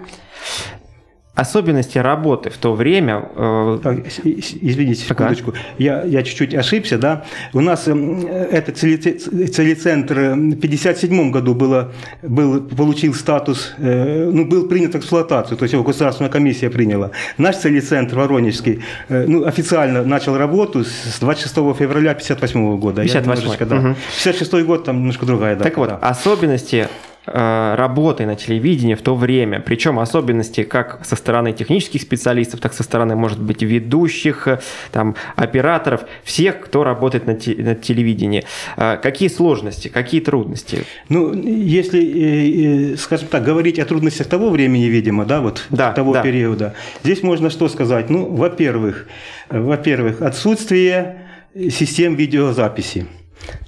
особенности 1.38 2.00
работы 2.00 2.50
в 2.50 2.58
то 2.58 2.74
время... 2.74 3.30
Э... 3.36 4.02
Извините, 4.24 5.06
секундочку. 5.06 5.54
Я, 5.78 6.04
я 6.04 6.24
чуть-чуть 6.24 6.56
ошибся, 6.56 6.98
да. 6.98 7.26
У 7.54 7.62
нас 7.62 7.88
эм, 7.88 8.26
этот 8.26 8.76
телецентр 8.76 10.16
в 10.16 10.58
1957 10.58 11.32
году 11.32 11.54
было, 11.54 11.92
был, 12.24 12.62
получил 12.62 13.14
статус, 13.14 13.76
э, 13.78 14.32
ну, 14.34 14.46
был 14.46 14.68
принят 14.68 14.96
в 14.96 14.98
эксплуатацию, 14.98 15.58
то 15.58 15.64
есть 15.64 15.74
его 15.74 15.84
государственная 15.84 16.32
комиссия 16.32 16.72
приняла. 16.72 17.12
Наш 17.38 17.58
телецентр 17.58 18.16
Воронежский 18.16 18.82
э, 19.08 19.26
ну, 19.28 19.46
официально 19.46 20.04
начал 20.04 20.38
работу 20.38 20.84
с 20.84 21.20
26 21.20 21.54
февраля 21.54 22.12
1958 22.12 22.80
года. 22.80 23.04
58 23.04 23.66
да. 23.68 23.76
Угу. 23.76 23.96
56 24.24 24.66
год 24.66 24.86
там 24.86 24.98
немножко 24.98 25.28
другая 25.28 25.56
дата. 25.56 25.70
Так 25.70 25.78
вот, 25.78 25.90
да. 25.90 25.98
особенности 25.98 26.88
Э, 27.30 27.76
работы 27.76 28.26
на 28.26 28.38
телевидении 28.38 28.96
в 28.96 29.02
то 29.02 29.14
время, 29.14 29.60
причем 29.60 30.00
особенности 30.00 30.64
как 30.64 31.04
со 31.04 31.18
стороны 31.18 31.52
технических 31.52 32.02
специалистов, 32.02 32.62
так 32.62 32.74
со 32.74 32.84
стороны, 32.84 33.18
может 33.18 33.42
быть, 33.42 33.62
ведущих, 33.62 34.48
э, 34.48 34.60
там, 34.94 35.16
операторов, 35.36 36.06
всех, 36.24 36.62
кто 36.62 36.86
работает 36.86 37.28
на, 37.28 37.36
те, 37.36 37.54
на 37.56 37.76
телевидении. 37.76 38.46
Э, 38.78 38.96
какие 38.96 39.28
сложности, 39.28 39.90
какие 39.90 40.22
трудности? 40.22 40.86
Ну, 41.10 41.34
если, 41.34 42.96
скажем 42.96 43.28
так, 43.28 43.44
говорить 43.44 43.78
о 43.80 43.86
трудностях 43.86 44.28
того 44.28 44.50
времени, 44.50 44.86
видимо, 44.86 45.26
да, 45.26 45.42
вот 45.42 45.66
да, 45.70 45.92
того 45.92 46.14
да. 46.14 46.22
периода, 46.22 46.76
здесь 47.04 47.24
можно 47.24 47.50
что 47.50 47.68
сказать? 47.68 48.10
Ну, 48.10 48.26
во-первых, 48.26 49.06
во-первых, 49.50 50.22
отсутствие 50.22 51.28
систем 51.54 52.16
видеозаписи. 52.16 53.06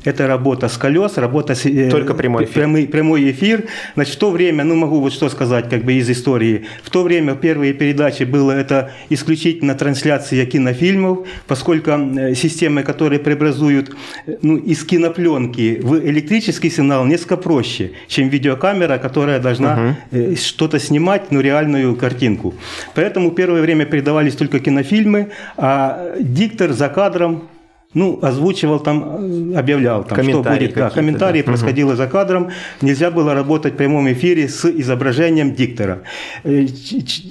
Это 0.06 0.28
работа 0.28 0.70
с 0.70 0.78
колес, 0.78 1.18
работа 1.18 1.56
с... 1.56 1.66
Э, 1.66 1.90
Только 1.90 2.14
прямой 2.14 2.46
эфир. 2.46 2.54
Прямой, 2.54 2.88
прямой 2.88 3.32
эфир. 3.32 3.66
Значит, 3.96 4.16
в 4.16 4.18
то 4.18 4.32
время, 4.32 4.64
ну 4.64 4.76
могу 4.76 5.00
вот 5.02 5.14
что 5.14 5.30
сказать 5.30 5.70
как 5.70 5.84
бы 5.84 5.94
из 5.94 6.10
истории. 6.10 6.66
В 6.84 6.90
то 6.90 7.04
время 7.04 7.36
первые 7.36 7.74
передачи 7.74 8.24
было 8.24 8.52
это 8.52 8.92
исключительно 9.10 9.76
трансляция 9.76 10.46
кинофильмов, 10.46 11.28
поскольку 11.48 11.92
э, 11.92 12.34
системы, 12.36 12.84
которые 12.84 13.20
преобразуют 13.20 13.96
э, 14.26 14.38
ну, 14.42 14.58
из 14.58 14.84
кинопленки 14.86 15.80
в 15.82 16.00
электрический 16.00 16.70
сигнал, 16.70 17.06
несколько 17.06 17.38
проще, 17.38 17.92
чем 18.08 18.30
видеокамера, 18.30 18.98
которая 18.98 19.40
должна 19.40 19.96
угу. 20.12 20.36
что-то 20.36 20.80
снимать, 20.80 21.32
ну 21.32 21.42
реальную 21.42 21.96
картинку. 21.96 22.54
Поэтому 22.96 23.32
первое 23.32 23.62
время 23.62 23.86
передавались 23.86 24.36
только 24.36 24.60
кинофильмы, 24.60 25.30
а 25.58 26.16
диктор 26.20 26.72
за 26.72 26.88
кадром 26.88 27.44
ну, 27.96 28.20
озвучивал 28.22 28.80
там, 28.80 29.56
объявлял 29.56 30.04
там, 30.04 30.24
что 30.24 30.44
будет. 30.44 30.76
Да, 30.76 30.92
комментарии 30.92 31.42
да. 31.42 31.46
происходило 31.46 31.90
угу. 31.90 31.98
за 31.98 32.06
кадром. 32.06 32.52
Нельзя 32.82 33.10
было 33.10 33.34
работать 33.34 33.74
в 33.74 33.78
прямом 33.78 34.12
эфире 34.12 34.48
с 34.48 34.64
изображением 34.66 35.56
диктора. 35.56 36.04
Э, 36.44 36.68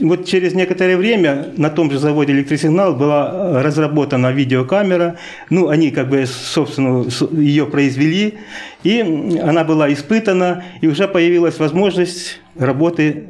вот 0.01 0.27
через 0.27 0.55
некоторое 0.55 0.97
время 0.97 1.51
на 1.57 1.71
том 1.71 1.92
же 1.92 2.01
заводе 2.01 2.33
«Электросигнал» 2.33 2.97
была 2.97 3.62
разработана 3.62 4.33
видеокамера. 4.33 5.16
Ну, 5.49 5.68
они 5.68 5.92
как 5.92 6.09
бы, 6.09 6.27
собственно, 6.27 7.07
ее 7.40 7.66
произвели. 7.66 8.35
И 8.83 9.01
она 9.40 9.62
была 9.62 9.92
испытана, 9.92 10.64
и 10.81 10.88
уже 10.88 11.07
появилась 11.07 11.61
возможность 11.61 12.40
работы 12.59 13.27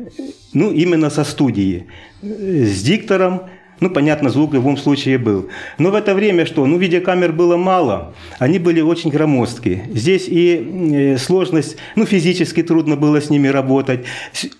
ну, 0.54 0.72
именно 0.72 1.10
со 1.10 1.24
студией, 1.24 1.88
э, 2.22 2.64
с 2.64 2.82
диктором, 2.82 3.42
ну, 3.80 3.90
понятно, 3.90 4.30
звук 4.30 4.50
в 4.50 4.54
любом 4.54 4.76
случае 4.76 5.18
был. 5.18 5.48
Но 5.78 5.90
в 5.90 5.94
это 5.94 6.14
время 6.14 6.46
что? 6.46 6.66
Ну, 6.66 6.78
видеокамер 6.78 7.32
было 7.32 7.56
мало. 7.56 8.14
Они 8.38 8.58
были 8.58 8.80
очень 8.80 9.10
громоздкие. 9.10 9.88
Здесь 9.92 10.26
и 10.28 11.14
э, 11.14 11.18
сложность, 11.18 11.76
ну, 11.96 12.04
физически 12.04 12.62
трудно 12.62 12.96
было 12.96 13.20
с 13.20 13.30
ними 13.30 13.48
работать. 13.48 14.04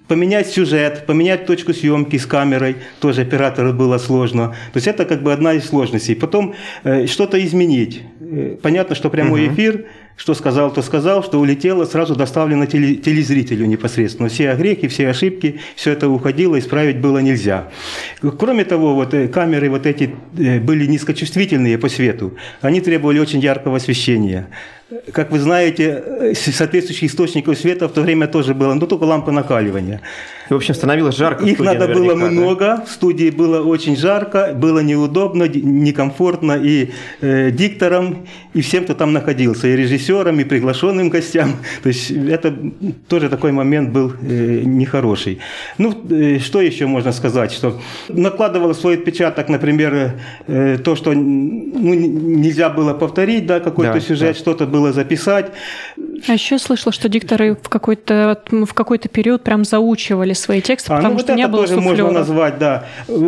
Поменять 0.07 0.49
сюжет, 0.49 1.05
поменять 1.07 1.47
точку 1.47 1.75
съемки 1.75 2.17
с 2.17 2.27
камерой 2.27 2.77
тоже 3.01 3.23
оператору 3.23 3.73
было 3.73 3.99
сложно. 3.99 4.55
То 4.73 4.77
есть 4.77 4.87
это 4.87 5.05
как 5.05 5.23
бы 5.23 5.33
одна 5.33 5.55
из 5.55 5.67
сложностей. 5.67 6.15
Потом 6.15 6.55
э, 6.85 7.07
что-то 7.07 7.45
изменить. 7.45 8.03
Э, 8.21 8.57
понятно, 8.63 8.95
что 8.95 9.11
прямой 9.11 9.47
угу. 9.47 9.55
эфир 9.55 9.87
что 10.19 10.35
сказал, 10.35 10.73
то 10.73 10.83
сказал, 10.83 11.23
что 11.23 11.39
улетело, 11.41 11.85
сразу 11.85 12.17
доставлено 12.17 12.67
телезрителю 12.67 13.67
непосредственно. 13.67 14.29
Все 14.29 14.51
огрехи, 14.51 14.89
все 14.89 15.09
ошибки, 15.09 15.61
все 15.77 15.93
это 15.93 16.09
уходило, 16.09 16.59
исправить 16.59 16.99
было 16.99 17.19
нельзя. 17.19 17.71
Кроме 18.21 18.65
того, 18.65 18.97
вот 18.97 19.15
э, 19.15 19.29
камеры 19.29 19.71
вот 19.71 19.87
эти 19.87 20.15
э, 20.37 20.59
были 20.59 20.87
низкочувствительные 20.87 21.79
по 21.79 21.89
свету, 21.89 22.37
они 22.61 22.81
требовали 22.81 23.21
очень 23.21 23.39
яркого 23.39 23.77
освещения. 23.77 24.49
Как 25.13 25.31
вы 25.31 25.39
знаете, 25.39 26.03
э, 26.07 26.35
соответствующих 26.35 27.11
источников 27.11 27.59
света 27.59 27.89
в 27.89 27.93
то 27.93 28.01
время 28.01 28.27
тоже 28.27 28.55
было, 28.55 28.73
но 28.73 28.87
только 28.87 29.05
лампа 29.05 29.31
накаливания. 29.31 30.01
И, 30.49 30.53
в 30.55 30.57
общем, 30.57 30.75
становилось 30.75 31.15
жарко. 31.15 31.45
Их 31.45 31.59
надо 31.59 31.89
было 31.89 32.15
много, 32.15 32.65
да? 32.65 32.85
в 32.87 32.91
студии 32.91 33.29
было 33.29 33.63
очень 33.63 33.97
жарко, 33.97 34.55
было 34.55 34.79
неудобно, 34.79 35.45
некомфортно 35.45 36.53
и 36.53 36.91
э, 37.21 37.51
дикторам, 37.51 38.27
и 38.55 38.63
всем, 38.63 38.85
кто 38.85 38.95
там 38.95 39.13
находился, 39.13 39.69
и 39.69 39.77
режиссерам, 39.77 40.41
и 40.41 40.45
приглашенным 40.45 41.11
гостям. 41.11 41.57
То 41.83 41.89
есть 41.91 42.11
это 42.11 42.57
тоже 43.09 43.29
такой 43.29 43.53
момент 43.53 43.91
был 43.91 44.15
э, 44.23 44.63
нехороший. 44.65 45.39
Ну, 45.77 45.95
э, 46.11 46.39
что 46.39 46.63
еще 46.63 46.87
можно 46.87 47.13
сказать? 47.13 47.53
Что 47.53 47.79
накладывало 48.09 48.73
свой 48.73 48.95
отпечаток, 48.95 49.51
например, 49.51 50.13
э, 50.47 50.79
то, 50.83 50.97
что 50.97 51.13
ну, 51.13 51.95
нельзя 51.95 52.71
было 52.71 52.95
повторить, 52.95 53.45
да, 53.45 53.61
какой-то 53.61 53.95
да, 53.95 54.01
сюжет, 54.01 54.35
да. 54.35 54.41
что-то 54.41 54.67
было 54.67 54.78
записать. 54.93 55.53
А 56.27 56.33
еще 56.33 56.59
слышала, 56.59 56.93
что 56.93 57.09
дикторы 57.09 57.55
в 57.55 57.69
какой-то 57.69 58.43
в 58.51 58.73
какой-то 58.75 59.09
период 59.09 59.45
прям 59.45 59.65
заучивали 59.65 60.33
свои 60.33 60.61
тексты, 60.61 60.93
а, 60.93 60.97
потому 60.97 61.15
ну, 61.15 61.21
что 61.21 61.33
вот 61.33 61.37
не 61.37 61.43
это 61.43 61.53
было 61.53 61.63
тоже 61.63 61.75
суфлера. 61.75 62.05
можно 62.05 62.19
назвать, 62.19 62.59
да. 62.59 62.87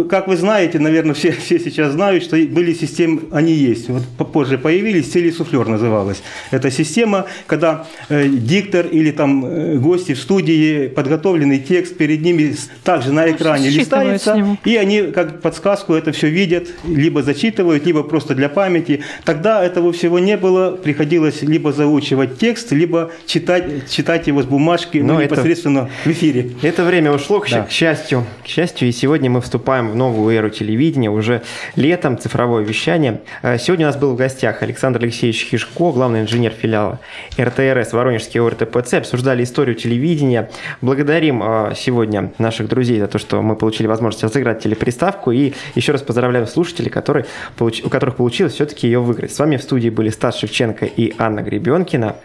Как 0.09 0.29
вы 0.29 0.37
знаете, 0.37 0.79
наверное, 0.79 1.14
все, 1.14 1.33
все 1.33 1.59
сейчас 1.59 1.92
знают, 1.92 2.24
что 2.24 2.37
были 2.37 2.72
системы, 2.74 3.22
они 3.33 3.53
есть. 3.53 3.88
Вот 3.88 4.03
попозже 4.18 4.59
появились, 4.59 5.11
телесуфлер 5.11 5.68
называлась. 5.68 6.22
Это 6.50 6.70
система, 6.70 7.26
когда 7.46 7.87
э, 8.09 8.29
диктор 8.29 8.87
или 8.87 9.11
там 9.11 9.44
э, 9.44 9.76
гости 9.76 10.14
в 10.14 10.18
студии, 10.18 10.88
подготовленный 10.88 11.59
текст 11.59 11.96
перед 11.96 12.22
ними 12.22 12.55
также 12.85 13.12
на 13.12 13.31
экране 13.31 13.70
ну, 13.70 13.76
листается, 13.76 14.59
и 14.64 14.76
они 14.76 15.03
как 15.12 15.40
подсказку 15.40 15.94
это 15.94 16.12
все 16.12 16.29
видят, 16.29 16.68
либо 16.87 17.22
зачитывают, 17.22 17.87
либо 17.87 18.03
просто 18.03 18.35
для 18.35 18.48
памяти. 18.48 19.03
Тогда 19.24 19.64
этого 19.64 19.92
всего 19.92 20.18
не 20.18 20.37
было, 20.37 20.72
приходилось 20.72 21.42
либо 21.42 21.72
заучивать 21.72 22.38
текст, 22.38 22.72
либо 22.80 23.10
читать, 23.26 23.90
читать 23.90 24.26
его 24.26 24.42
с 24.42 24.46
бумажки 24.46 24.98
ну, 24.98 25.20
это, 25.20 25.34
непосредственно 25.34 25.90
в 26.04 26.06
эфире. 26.06 26.50
Это 26.62 26.82
время 26.82 27.12
ушло, 27.12 27.40
к, 27.40 27.50
да. 27.50 27.64
к 27.64 27.70
счастью. 27.70 28.24
К 28.42 28.46
счастью, 28.46 28.88
и 28.88 28.92
сегодня 28.92 29.28
мы 29.28 29.42
вступаем 29.42 29.90
в 29.90 29.96
новую 29.96 30.34
эру 30.34 30.48
телевидения, 30.48 31.10
уже 31.10 31.42
летом, 31.76 32.18
цифровое 32.18 32.64
вещание. 32.64 33.20
Э, 33.42 33.58
сегодня 33.58 33.86
у 33.86 33.88
нас 33.90 33.96
был 33.96 34.14
в 34.14 34.16
гостях 34.16 34.62
Александр 34.62 35.02
Алексеевич 35.02 35.46
Хишко, 35.50 35.92
главный 35.92 36.22
инженер 36.22 36.52
филиала 36.52 37.00
РТРС 37.38 37.92
Воронежский 37.92 38.40
ОРТПЦ. 38.40 38.94
Обсуждали 38.94 39.44
историю 39.44 39.76
телевидения. 39.76 40.50
Благодарим 40.80 41.42
э, 41.42 41.74
сегодня 41.76 42.32
наших 42.38 42.68
друзей 42.68 42.98
за 42.98 43.08
то, 43.08 43.18
что 43.18 43.42
мы 43.42 43.56
получили 43.56 43.88
возможность 43.88 44.24
разыграть 44.24 44.62
телеприставку. 44.62 45.32
И 45.32 45.52
еще 45.74 45.92
раз 45.92 46.00
поздравляем 46.00 46.46
слушателей, 46.46 46.90
которые, 46.90 47.26
у 47.58 47.88
которых 47.90 48.16
получилось 48.16 48.54
все-таки 48.54 48.86
ее 48.86 49.00
выиграть. 49.00 49.34
С 49.34 49.38
вами 49.38 49.58
в 49.58 49.62
студии 49.62 49.90
были 49.90 50.08
Стас 50.08 50.38
Шевченко 50.38 50.86
и 50.86 51.12
Анна 51.18 51.40
Гребенкина. 51.40 52.16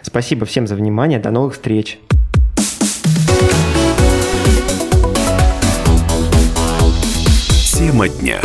Всем 0.46 0.66
за 0.66 0.76
внимание. 0.76 1.18
До 1.18 1.30
новых 1.30 1.54
встреч. 1.54 1.98
Тема 7.72 8.08
дня. 8.08 8.40